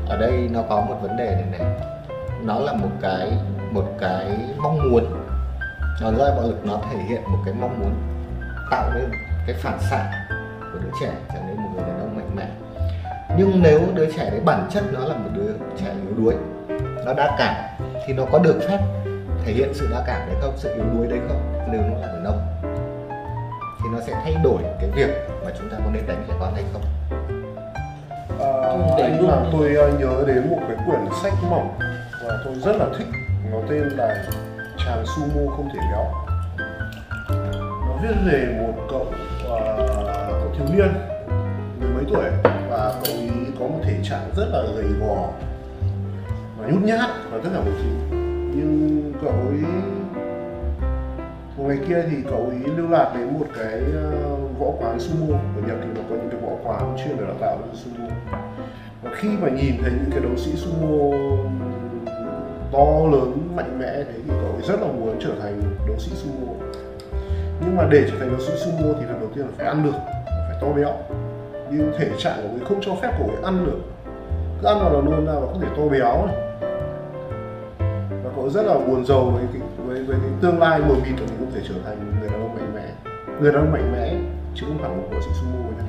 Ở 0.07 0.17
đây 0.17 0.49
nó 0.51 0.61
có 0.69 0.81
một 0.81 0.95
vấn 1.01 1.17
đề 1.17 1.35
này 1.35 1.59
này. 1.59 1.79
Nó 2.43 2.59
là 2.59 2.73
một 2.73 2.89
cái 3.01 3.31
một 3.71 3.85
cái 3.99 4.37
mong 4.57 4.91
muốn. 4.91 5.05
Đòn 6.01 6.17
roi 6.17 6.31
bạo 6.31 6.43
lực 6.43 6.65
nó 6.65 6.79
thể 6.91 6.97
hiện 6.97 7.21
một 7.27 7.39
cái 7.45 7.53
mong 7.59 7.79
muốn 7.79 7.93
tạo 8.71 8.91
nên 8.95 9.11
cái 9.47 9.55
phản 9.59 9.79
xạ 9.89 10.27
của 10.59 10.79
đứa 10.83 10.91
trẻ 11.01 11.11
trở 11.33 11.39
nên 11.47 11.55
một 11.55 11.69
người 11.73 11.83
đàn 11.87 11.99
ông 11.99 12.15
mạnh 12.15 12.35
mẽ. 12.35 12.47
Nhưng 13.37 13.61
nếu 13.63 13.81
đứa 13.93 14.11
trẻ 14.11 14.29
đấy 14.29 14.39
bản 14.45 14.67
chất 14.69 14.83
nó 14.93 14.99
là 14.99 15.17
một 15.17 15.29
đứa 15.35 15.51
trẻ 15.77 15.93
yếu 16.07 16.25
đuối 16.25 16.35
nó 17.05 17.13
đa 17.13 17.35
cảm 17.37 17.55
thì 18.05 18.13
nó 18.13 18.23
có 18.31 18.39
được 18.39 18.59
phép 18.67 18.79
thể 19.45 19.53
hiện 19.53 19.69
sự 19.73 19.87
đa 19.91 20.03
cảm 20.07 20.27
đấy 20.27 20.35
không? 20.41 20.53
Sự 20.57 20.73
yếu 20.75 20.83
đuối 20.93 21.07
đấy 21.07 21.19
không? 21.27 21.67
Nếu 21.71 21.81
nó 21.81 21.99
là 21.99 22.07
đàn 22.07 22.23
ông. 22.25 22.41
Thì 23.83 23.89
nó 23.93 23.99
sẽ 24.07 24.13
thay 24.23 24.35
đổi 24.43 24.61
cái 24.81 24.89
việc 24.95 25.09
mà 25.45 25.51
chúng 25.59 25.69
ta 25.69 25.77
có 25.85 25.91
nên 25.91 26.07
đánh 26.07 26.25
trẻ 26.27 26.33
con 26.39 26.53
hay 26.53 26.63
không? 26.73 26.81
Ờ, 28.39 28.77
Để 28.97 29.03
anh 29.03 29.27
làm 29.29 29.45
tôi 29.51 29.75
ờ, 29.75 29.91
nhớ 29.99 30.23
đến 30.27 30.49
một 30.49 30.59
cái 30.67 30.77
quyển 30.85 30.99
sách 31.23 31.33
mỏng 31.49 31.77
và 32.23 32.37
tôi 32.45 32.55
rất 32.55 32.75
là 32.79 32.85
thích. 32.97 33.07
Nó 33.51 33.57
tên 33.69 33.83
là 33.83 34.25
chàng 34.85 35.03
sumo 35.05 35.51
không 35.55 35.69
thể 35.73 35.79
béo. 35.91 36.05
Nó 37.59 37.93
viết 38.01 38.15
về 38.25 38.57
một 38.61 38.73
cậu 38.89 39.05
ờ, 39.49 39.87
cậu 40.41 40.51
thiếu 40.57 40.77
niên 40.77 40.93
mười 41.79 41.89
mấy 41.89 42.03
tuổi 42.13 42.25
và 42.69 42.93
cậu 43.05 43.15
ấy 43.15 43.29
có 43.59 43.65
một 43.65 43.79
thể 43.83 43.93
trạng 44.03 44.29
rất 44.35 44.45
là 44.51 44.61
gầy 44.75 44.85
gò 44.99 45.27
và 46.65 46.71
nhút 46.71 46.83
nhát 46.83 47.09
và 47.31 47.39
tất 47.43 47.49
cả 47.53 47.59
mọi 47.59 47.73
thứ 47.77 48.17
nhưng 48.55 49.13
cậu 49.21 49.31
ấy 49.31 49.61
một 51.57 51.63
ngày 51.67 51.77
kia 51.87 52.03
thì 52.11 52.17
cậu 52.29 52.45
ấy 52.49 52.75
lưu 52.77 52.89
lạc 52.89 53.13
đến 53.17 53.39
một 53.39 53.45
cái 53.57 53.79
ờ, 53.93 54.35
võ 54.59 54.65
quán 54.79 54.99
sumo. 54.99 55.37
Ở 55.37 55.61
Nhật 55.67 55.77
thì 55.81 55.87
nó 55.95 56.01
có 56.09 56.15
những 56.15 56.29
cái 56.31 56.39
võ 56.41 56.49
quán 56.63 56.97
chuyên 56.97 57.17
để 57.17 57.23
đào 57.25 57.35
tạo 57.39 57.57
cho 57.61 57.79
sumo. 57.79 58.09
Và 59.03 59.11
khi 59.15 59.29
mà 59.41 59.49
nhìn 59.49 59.75
thấy 59.81 59.91
những 59.91 60.11
cái 60.11 60.19
đấu 60.19 60.37
sĩ 60.37 60.51
sumo 60.55 61.17
to 62.71 63.11
lớn, 63.11 63.49
mạnh 63.55 63.79
mẽ 63.79 63.93
thế 63.95 64.13
thì 64.15 64.29
cậu 64.29 64.51
ấy 64.51 64.61
rất 64.67 64.81
là 64.81 64.87
muốn 64.87 65.17
trở 65.19 65.35
thành 65.41 65.61
đấu 65.87 65.95
sĩ 65.99 66.11
sumo. 66.15 66.53
Nhưng 67.61 67.75
mà 67.75 67.87
để 67.91 68.07
trở 68.11 68.19
thành 68.19 68.29
đấu 68.29 68.39
sĩ 68.39 68.53
sumo 68.57 68.93
thì 68.99 69.05
việc 69.05 69.19
đầu 69.19 69.29
tiên 69.35 69.45
là 69.45 69.51
phải 69.57 69.67
ăn 69.67 69.83
được, 69.83 69.95
phải 70.25 70.57
to 70.61 70.67
béo. 70.75 70.93
Nhưng 71.71 71.93
thể 71.97 72.09
trạng 72.17 72.39
của 72.43 72.49
người 72.49 72.65
không 72.65 72.81
cho 72.81 72.95
phép 73.01 73.11
cậu 73.17 73.27
ấy 73.27 73.43
ăn 73.43 73.65
được. 73.65 73.79
Cứ 74.61 74.67
ăn 74.67 74.79
vào 74.79 74.93
là 74.93 74.99
luôn 74.99 75.25
ra 75.25 75.33
và 75.33 75.47
không 75.47 75.61
thể 75.61 75.67
to 75.77 75.83
béo 75.91 76.25
này 76.25 76.44
rất 78.49 78.63
là 78.63 78.73
buồn 78.73 79.05
rầu 79.05 79.29
với 79.29 79.43
cái, 79.53 79.61
với 79.85 80.03
với 80.03 80.17
cái 80.21 80.31
tương 80.41 80.59
lai 80.59 80.79
mờ 80.79 80.95
mịt 80.95 81.13
của 81.19 81.25
mình 81.29 81.37
không 81.39 81.51
thể 81.55 81.61
trở 81.67 81.75
thành 81.85 82.13
người 82.19 82.29
đàn 82.29 82.41
ông 82.41 82.55
mạnh 82.55 82.71
mẽ. 82.75 83.11
Người 83.41 83.51
đàn 83.51 83.61
ông 83.61 83.71
mạnh 83.71 83.91
mẽ, 83.93 84.15
chứ 84.55 84.65
không 84.67 84.77
phải 84.77 84.89
một 84.89 85.03
võ 85.11 85.21
sĩ 85.21 85.31
sumo 85.41 85.69
nhé 85.69 85.85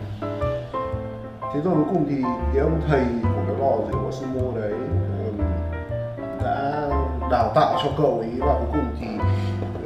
thế 1.54 1.62
rồi 1.64 1.74
cuối 1.74 1.84
cùng 1.90 2.06
thì 2.08 2.16
cái 2.54 2.62
ông 2.62 2.80
thầy 2.88 3.04
của 3.22 3.42
cái 3.46 3.56
lò 3.58 3.76
rượu 3.90 4.02
võ 4.02 4.10
sumo 4.10 4.60
đấy 4.60 4.72
đã 6.44 6.88
đào 7.30 7.52
tạo 7.54 7.78
cho 7.82 7.90
cậu 7.96 8.18
ấy, 8.18 8.30
và 8.38 8.54
cuối 8.58 8.68
cùng 8.72 8.86
thì 9.00 9.06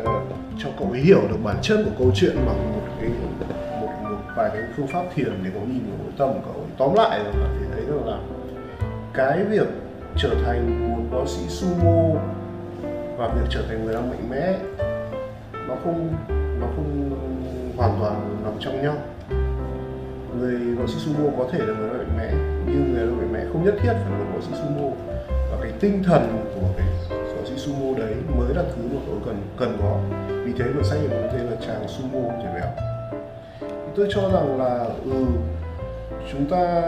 ờ, 0.04 0.12
cho 0.58 0.68
cậu 0.78 0.90
ấy 0.90 1.00
hiểu 1.00 1.20
được 1.28 1.36
bản 1.44 1.56
chất 1.62 1.78
của 1.84 1.90
câu 1.98 2.10
chuyện 2.14 2.36
bằng 2.46 2.72
một 2.72 2.80
cái, 3.00 3.10
một 3.80 3.88
một 4.02 4.16
vài 4.36 4.50
cái 4.52 4.62
phương 4.76 4.86
pháp 4.86 5.02
thiền 5.14 5.32
để 5.44 5.50
có 5.54 5.60
nhìn 5.60 5.82
vào 5.88 5.98
nội 5.98 6.12
tâm 6.18 6.28
của 6.32 6.40
cậu 6.52 6.62
ấy. 6.62 6.70
Tóm 6.78 6.94
lại 6.94 7.18
là 7.18 7.48
thì 7.60 7.66
thấy 7.72 7.84
rằng 7.84 8.06
là 8.06 8.18
cái 9.14 9.44
việc 9.44 9.66
trở 10.16 10.34
thành 10.46 10.90
một 10.90 11.02
võ 11.10 11.26
sĩ 11.26 11.48
sumo 11.48 12.20
và 13.20 13.28
việc 13.28 13.46
trở 13.50 13.62
thành 13.68 13.84
người 13.84 13.94
đang 13.94 14.10
mạnh 14.10 14.30
mẽ 14.30 14.58
nó 15.68 15.74
không 15.84 16.12
nó 16.60 16.66
không 16.76 17.10
hoàn 17.76 17.96
toàn 18.00 18.36
nằm 18.44 18.52
trong 18.60 18.82
nhau. 18.82 18.94
Người 20.38 20.74
võ 20.74 20.86
sĩ 20.86 20.94
sumo 20.98 21.30
có 21.38 21.48
thể 21.52 21.58
là 21.58 21.74
người 21.74 21.88
mạnh 21.88 22.16
mẽ 22.18 22.30
nhưng 22.66 22.94
người 22.94 23.06
mạnh 23.06 23.32
mẽ 23.32 23.40
không 23.52 23.64
nhất 23.64 23.74
thiết 23.82 23.92
phải 23.92 24.12
là 24.12 24.24
võ 24.34 24.40
sĩ 24.40 24.52
sumo. 24.52 24.88
Và 25.50 25.56
cái 25.62 25.72
tinh 25.80 26.02
thần 26.06 26.44
của 26.54 26.68
cái 26.76 26.86
võ 27.10 27.44
sĩ 27.44 27.56
sumo 27.56 27.98
đấy 27.98 28.14
mới 28.38 28.54
là 28.54 28.62
thứ 28.62 28.82
mà 28.94 29.00
tôi 29.06 29.16
cần 29.24 29.36
cần 29.56 29.76
có. 29.82 29.98
Vì 30.44 30.52
thế 30.58 30.64
mà 30.74 30.82
sách 30.82 30.98
này 30.98 31.22
có 31.22 31.38
tên 31.38 31.46
là 31.46 31.56
chàng 31.66 31.88
sumo 31.88 32.28
trẻ 32.42 32.52
béo 32.54 32.70
tôi 33.96 34.06
cho 34.10 34.20
rằng 34.32 34.58
là 34.58 34.86
ừ 35.04 35.26
chúng 36.32 36.46
ta 36.50 36.82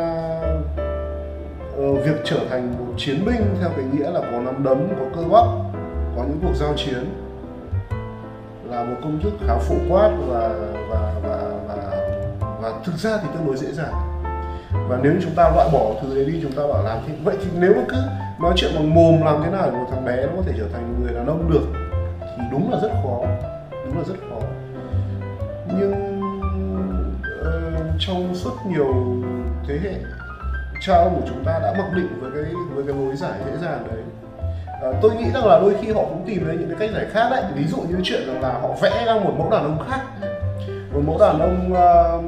ờ, 1.76 1.94
việc 1.94 2.16
trở 2.24 2.38
thành 2.50 2.74
một 2.78 2.94
chiến 2.96 3.24
binh 3.26 3.56
theo 3.60 3.70
cái 3.76 3.84
nghĩa 3.84 4.10
là 4.10 4.20
có 4.20 4.40
nắm 4.40 4.62
đấm 4.64 4.88
có 4.98 5.04
cơ 5.16 5.28
bắp 5.28 5.71
có 6.16 6.22
những 6.22 6.40
cuộc 6.42 6.54
giao 6.54 6.74
chiến 6.76 7.04
là 8.64 8.84
một 8.84 8.96
công 9.02 9.20
thức 9.22 9.32
khá 9.46 9.58
phổ 9.58 9.74
quát 9.88 10.10
và 10.28 10.48
và 10.88 11.12
và 11.22 11.38
và 11.68 11.76
và 12.62 12.72
thực 12.84 12.94
ra 12.96 13.18
thì 13.22 13.28
tương 13.34 13.46
đối 13.46 13.56
dễ 13.56 13.72
dàng. 13.72 13.94
Và 14.88 14.98
nếu 15.02 15.12
chúng 15.22 15.34
ta 15.34 15.50
loại 15.54 15.68
bỏ 15.72 15.94
thứ 16.02 16.14
đấy 16.14 16.24
đi, 16.24 16.40
chúng 16.42 16.52
ta 16.52 16.62
bảo 16.72 16.82
làm 16.84 16.98
thế. 17.06 17.14
Vậy 17.24 17.36
thì 17.40 17.50
nếu 17.58 17.74
mà 17.74 17.82
cứ 17.88 17.96
nói 18.40 18.52
chuyện 18.56 18.70
bằng 18.74 18.94
mồm 18.94 19.22
làm 19.22 19.42
thế 19.44 19.50
nào 19.50 19.70
để 19.70 19.78
một 19.78 19.86
thằng 19.90 20.04
bé 20.04 20.26
nó 20.26 20.32
có 20.36 20.42
thể 20.46 20.52
trở 20.58 20.68
thành 20.72 20.92
một 20.92 20.98
người 21.02 21.14
đàn 21.14 21.26
ông 21.26 21.50
được 21.52 21.66
thì 22.20 22.42
đúng 22.52 22.72
là 22.72 22.78
rất 22.82 22.90
khó, 23.02 23.20
đúng 23.86 23.98
là 23.98 24.04
rất 24.08 24.14
khó. 24.30 24.46
Nhưng 25.78 26.20
ờ, 27.42 27.60
trong 27.98 28.34
suốt 28.34 28.56
nhiều 28.68 28.94
thế 29.68 29.78
hệ, 29.82 29.94
cha 30.80 30.94
ông 30.94 31.20
của 31.20 31.26
chúng 31.28 31.44
ta 31.44 31.58
đã 31.62 31.74
mặc 31.78 31.90
định 31.96 32.20
với 32.20 32.30
cái 32.34 32.52
với 32.74 32.84
cái 32.86 32.96
lối 32.96 33.16
giải 33.16 33.38
dễ 33.46 33.52
dàng 33.66 33.84
đấy. 33.90 34.02
Ờ, 34.82 34.94
tôi 35.02 35.14
nghĩ 35.14 35.30
rằng 35.34 35.46
là 35.46 35.58
đôi 35.58 35.74
khi 35.80 35.92
họ 35.92 36.02
cũng 36.02 36.24
tìm 36.26 36.46
đến 36.46 36.60
những 36.60 36.68
cái 36.68 36.78
cách 36.78 36.90
giải 36.94 37.06
khác 37.12 37.28
đấy 37.30 37.44
ví 37.54 37.64
dụ 37.64 37.76
như 37.76 37.96
chuyện 38.04 38.26
rằng 38.26 38.42
là 38.42 38.52
họ 38.62 38.68
vẽ 38.80 39.04
ra 39.06 39.14
một 39.14 39.32
mẫu 39.38 39.50
đàn 39.50 39.62
ông 39.62 39.88
khác. 39.90 40.00
Một 40.92 41.00
mẫu 41.06 41.18
đàn 41.18 41.40
ông 41.40 41.72
uh, 41.72 42.24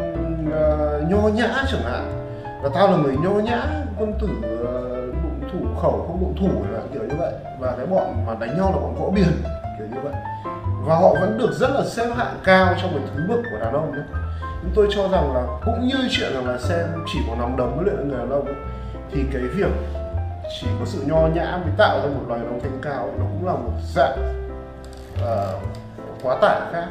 uh, 0.48 1.10
nho 1.10 1.28
nhã 1.28 1.64
chẳng 1.70 1.82
hạn. 1.84 2.32
Và 2.62 2.70
tao 2.74 2.90
là 2.90 2.96
người 2.96 3.16
nho 3.16 3.30
nhã 3.30 3.62
quân 3.98 4.12
tử 4.20 4.28
uh, 4.28 5.14
đụng 5.22 5.40
thủ 5.52 5.80
khẩu 5.82 6.04
không 6.06 6.20
đụng 6.20 6.34
thủ 6.40 6.62
là 6.72 6.80
kiểu 6.92 7.02
như 7.02 7.14
vậy. 7.18 7.32
Và 7.60 7.74
cái 7.76 7.86
bọn 7.86 8.26
mà 8.26 8.34
đánh 8.40 8.58
nhau 8.58 8.70
là 8.72 8.78
bọn 8.78 8.94
võ 8.94 9.10
biển 9.10 9.42
kiểu 9.78 9.86
như 9.86 10.00
vậy. 10.02 10.12
Và 10.86 10.96
họ 10.96 11.14
vẫn 11.20 11.38
được 11.38 11.52
rất 11.52 11.70
là 11.74 11.82
xếp 11.84 12.06
hạng 12.16 12.36
cao 12.44 12.74
trong 12.82 12.90
cái 12.90 13.02
thứ 13.14 13.22
bậc 13.28 13.44
của 13.50 13.58
đàn 13.60 13.72
ông 13.74 13.92
đấy 13.92 14.04
nhưng 14.62 14.72
tôi 14.74 14.88
cho 14.90 15.08
rằng 15.08 15.34
là 15.34 15.46
cũng 15.64 15.88
như 15.88 16.08
chuyện 16.10 16.34
rằng 16.34 16.46
là 16.46 16.58
xem 16.58 16.86
chỉ 17.12 17.18
có 17.28 17.36
nắm 17.38 17.56
đấm 17.56 17.76
với 17.76 17.84
luyện 17.84 18.08
người 18.08 18.18
đàn 18.18 18.30
ông 18.30 18.44
ấy, 18.44 18.54
thì 19.12 19.24
cái 19.32 19.42
việc 19.42 19.70
chỉ 20.60 20.66
có 20.78 20.84
sự 20.86 21.02
nho 21.06 21.26
nhã 21.26 21.58
mới 21.62 21.72
tạo 21.76 22.00
ra 22.00 22.06
một 22.06 22.24
loài 22.28 22.40
ông 22.40 22.60
thanh 22.62 22.78
cao. 22.82 23.10
Nó 23.18 23.24
cũng 23.24 23.46
là 23.46 23.52
một 23.52 23.72
dạng 23.94 24.18
ờ, 25.22 25.58
quá 26.22 26.38
tải 26.40 26.60
khác. 26.72 26.86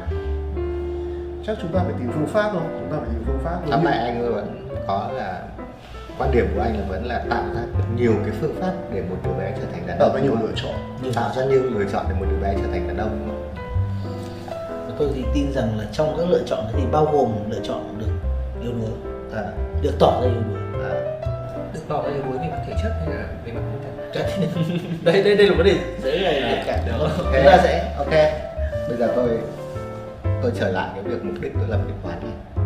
Chắc 1.46 1.56
chúng 1.62 1.72
ta 1.72 1.80
phải 1.84 1.94
tìm 1.98 2.10
phương 2.14 2.26
pháp 2.26 2.50
thôi. 2.52 2.62
Chúng 2.80 2.90
ta 2.90 2.96
phải 2.96 3.08
tìm 3.12 3.22
phương 3.26 3.40
pháp 3.44 3.58
thôi. 3.60 3.68
Tóm 3.70 3.84
lại 3.84 3.98
anh 3.98 4.34
vẫn 4.34 4.68
có 4.86 5.08
là 5.14 5.42
quan 6.18 6.30
điểm 6.32 6.46
của 6.54 6.62
anh 6.62 6.80
là 6.80 6.86
vẫn 6.88 7.06
là 7.06 7.24
tạo 7.30 7.44
ra 7.54 7.60
nhiều 7.96 8.12
cái 8.24 8.34
phương 8.40 8.54
pháp 8.60 8.72
để 8.92 9.02
một 9.10 9.16
đứa 9.24 9.32
bé 9.32 9.52
trở 9.56 9.66
thành 9.72 9.86
đàn 9.86 9.98
tạo 9.98 10.08
ông 10.08 10.16
ra 10.16 10.22
nhiều 10.22 10.36
lựa 10.40 10.52
chọn. 10.56 10.74
Tạo 11.14 11.30
ra 11.36 11.44
nhiều 11.44 11.62
lựa 11.62 11.84
chọn 11.92 12.06
để 12.08 12.14
một 12.20 12.26
đứa 12.30 12.46
bé 12.46 12.54
trở 12.62 12.68
thành 12.72 12.86
đàn 12.88 12.96
ông 12.96 13.44
tôi 14.98 15.08
thì 15.14 15.24
tin 15.34 15.52
rằng 15.52 15.78
là 15.78 15.84
trong 15.92 16.14
các 16.18 16.28
lựa 16.28 16.42
chọn 16.46 16.64
thì 16.72 16.82
bao 16.92 17.08
gồm 17.12 17.50
lựa 17.50 17.60
chọn 17.62 17.98
được 17.98 18.12
yếu 18.62 18.72
đuối 18.72 18.90
à, 19.34 19.42
được 19.82 19.94
tỏ 19.98 20.20
ra 20.20 20.26
yếu 20.26 20.40
đuối 20.48 20.63
à, 21.88 21.96
ra 22.02 22.08
yếu 22.14 22.22
đuối 22.22 22.38
về 22.38 22.48
mặt 22.50 22.58
thể 22.66 22.72
chất 22.82 22.92
hay 23.00 23.14
là 23.14 23.26
về 23.44 23.52
mặt 23.52 23.60
tinh 23.72 23.80
thần 23.84 23.94
thế- 24.14 24.78
đây 25.02 25.22
đây 25.22 25.36
đây 25.36 25.46
là 25.46 25.54
vấn 25.56 25.66
đề 25.66 25.74
là 26.02 26.48
nhạy 26.48 26.64
cảm 26.66 26.78
Được. 26.86 26.92
đó 26.98 27.08
chúng 27.16 27.44
ta 27.46 27.58
sẽ 27.62 27.94
ok. 27.98 28.10
Bây 28.88 28.96
giờ 28.98 29.12
tôi 29.16 29.28
tôi 30.42 30.52
trở 30.60 30.68
lại 30.70 30.88
cái 30.94 31.02
việc 31.02 31.24
mục 31.24 31.34
đích 31.40 31.52
tôi 31.58 31.68
lập 31.68 31.78
cái 31.88 31.96
quán 32.02 32.18
này. 32.22 32.64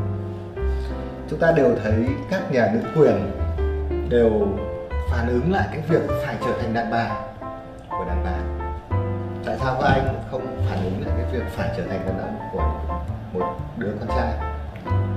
Chúng 1.30 1.38
ta 1.38 1.52
đều 1.52 1.76
thấy 1.84 1.94
các 2.30 2.52
nhà 2.52 2.70
nữ 2.74 2.80
quyền 2.96 3.30
đều 4.08 4.30
phản 5.10 5.28
ứng 5.28 5.52
lại 5.52 5.66
cái 5.72 5.80
việc 5.88 6.00
phải 6.26 6.34
trở 6.40 6.50
thành 6.60 6.74
đàn 6.74 6.90
bà 6.90 7.10
của 7.90 8.04
đàn 8.08 8.24
bà. 8.24 8.66
Tại 9.46 9.56
sao 9.60 9.76
các 9.82 9.88
anh 9.88 10.22
không 10.30 10.46
phản 10.70 10.84
ứng 10.84 11.02
lại 11.06 11.14
cái 11.16 11.32
việc 11.32 11.46
phải 11.56 11.68
trở 11.76 11.82
thành 11.90 12.00
đàn 12.06 12.18
ông 12.20 12.36
của 12.52 12.72
một 13.32 13.56
đứa 13.76 13.90
con 14.00 14.08
trai? 14.08 14.32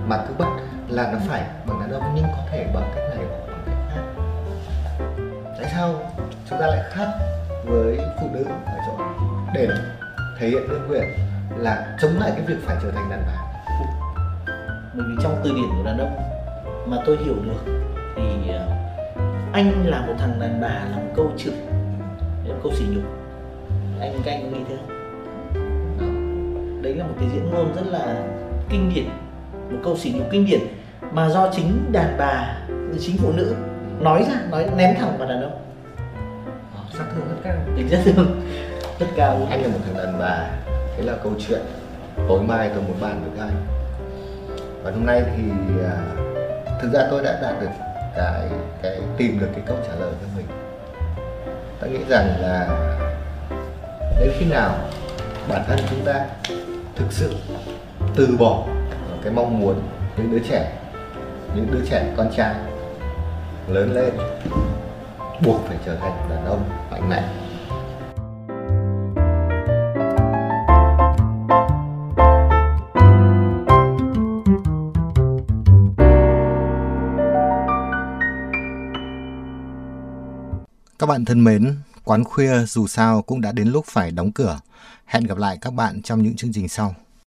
Mà 0.08 0.18
cứ 0.28 0.34
bắt 0.38 0.48
là 0.90 1.10
nó 1.14 1.20
phải 1.30 1.42
bằng 1.66 1.80
đàn 1.80 1.92
ông 1.92 2.12
nhưng 2.16 2.24
có 2.26 2.44
thể 2.52 2.66
bằng 2.74 2.92
cách 2.96 3.04
này 3.16 3.26
sao 5.72 5.96
chúng 6.50 6.60
ta 6.60 6.68
lại 6.68 6.84
khác 6.90 7.08
với 7.66 8.00
phụ 8.22 8.30
nữ 8.34 8.44
ở 8.66 8.78
chỗ 8.88 9.04
để 9.54 9.68
thể 10.40 10.50
hiện 10.50 10.68
đơn 10.70 10.88
quyền 10.90 11.04
là 11.58 11.98
chống 12.02 12.12
lại 12.20 12.32
cái 12.36 12.46
việc 12.46 12.56
phải 12.62 12.78
trở 12.84 12.92
thành 12.92 13.10
đàn 13.10 13.24
bà? 13.28 13.34
Bởi 14.94 15.06
vì 15.10 15.24
trong 15.24 15.42
từ 15.44 15.52
điển 15.56 15.70
của 15.78 15.84
đàn 15.86 15.98
ông 15.98 16.16
mà 16.86 16.98
tôi 17.06 17.18
hiểu 17.18 17.36
được 17.46 17.72
thì 18.16 18.52
ờ, 18.52 18.70
anh 19.54 19.86
là 19.86 20.02
một 20.02 20.14
thằng 20.20 20.40
đàn 20.40 20.62
bà 20.62 20.68
là 20.68 20.96
một 20.96 21.12
câu 21.16 21.32
chửi 21.38 21.54
một 22.48 22.56
câu 22.64 22.72
sỉ 22.76 22.86
nhục. 22.90 23.04
Anh, 24.00 24.22
các 24.26 24.32
anh 24.32 24.42
có 24.44 24.58
nghĩ 24.58 24.64
thế 24.70 24.76
không? 24.78 24.92
Đấy 26.82 26.96
là 26.96 27.04
một 27.04 27.14
cái 27.20 27.30
diễn 27.34 27.50
ngôn 27.52 27.74
rất 27.76 27.86
là 27.86 28.16
kinh 28.70 28.92
điển, 28.96 29.10
một 29.70 29.80
câu 29.84 29.98
sỉ 29.98 30.12
nhục 30.12 30.28
kinh 30.32 30.46
điển 30.46 30.62
mà 31.12 31.30
do 31.30 31.50
chính 31.56 31.92
đàn 31.92 32.18
bà, 32.18 32.58
chính 33.00 33.18
phụ 33.18 33.32
nữ 33.32 33.56
nói 34.02 34.26
ra 34.30 34.36
nói 34.50 34.70
ném 34.76 34.96
thẳng 34.96 35.18
vào 35.18 35.30
đàn 35.30 35.42
ông. 35.42 35.62
Đó, 36.76 36.82
sát 36.98 37.04
thương 37.16 37.26
rất 37.30 37.36
cao. 37.44 37.56
Tính 37.78 37.88
rất 37.88 38.00
thương 38.06 38.42
rất 39.00 39.08
cao. 39.16 39.40
Luôn 39.40 39.50
anh 39.50 39.62
là 39.62 39.68
một 39.68 39.80
thằng 39.86 39.98
đàn 39.98 40.20
bà. 40.20 40.48
Thế 40.98 41.04
là 41.04 41.14
câu 41.24 41.34
chuyện 41.48 41.62
tối 42.28 42.42
mai 42.42 42.70
tôi 42.74 42.84
muốn 42.88 43.02
bàn 43.02 43.22
với 43.24 43.40
anh. 43.40 43.66
Và 44.84 44.92
hôm 44.92 45.06
nay 45.06 45.24
thì 45.36 45.44
à, 45.86 45.98
thực 46.82 46.94
ra 46.94 47.08
tôi 47.12 47.24
đã 47.24 47.40
đạt 47.42 47.62
được 47.62 47.68
cái 48.16 48.48
cái 48.82 49.00
tìm 49.18 49.40
được 49.40 49.48
cái 49.54 49.64
câu 49.68 49.78
trả 49.88 49.96
lời 49.96 50.12
cho 50.22 50.28
mình. 50.38 50.46
Tôi 51.80 51.90
nghĩ 51.90 52.00
rằng 52.10 52.28
là 52.42 52.68
đến 54.20 54.32
khi 54.40 54.46
nào 54.46 54.76
bản 55.50 55.62
thân 55.68 55.80
chúng 55.90 56.06
ta 56.06 56.26
thực 56.96 57.12
sự 57.12 57.34
từ 58.16 58.36
bỏ 58.40 58.64
cái 59.24 59.34
mong 59.34 59.60
muốn 59.60 59.82
những 60.18 60.32
đứa 60.32 60.48
trẻ 60.50 60.72
những 61.56 61.68
đứa 61.72 61.86
trẻ 61.90 62.06
con 62.18 62.30
trai 62.38 62.56
lớn 63.68 63.94
lên 63.94 64.14
buộc 65.46 65.62
phải 65.68 65.78
trở 65.86 65.96
thành 65.96 66.30
đàn 66.30 66.46
ông 66.46 66.70
mạnh 66.92 67.10
mẽ 67.10 67.30
Các 81.00 81.08
bạn 81.08 81.26
thân 81.26 81.44
mến, 81.44 81.76
quán 82.04 82.24
khuya 82.24 82.66
dù 82.66 82.88
sao 82.88 83.22
cũng 83.22 83.42
đã 83.42 83.52
đến 83.52 83.68
lúc 83.68 83.86
phải 83.86 84.12
đóng 84.12 84.32
cửa. 84.32 84.60
Hẹn 85.06 85.24
gặp 85.24 85.38
lại 85.38 85.58
các 85.62 85.74
bạn 85.74 86.02
trong 86.02 86.24
những 86.24 86.36
chương 86.36 86.54
trình 86.54 86.70
sau. 86.70 86.96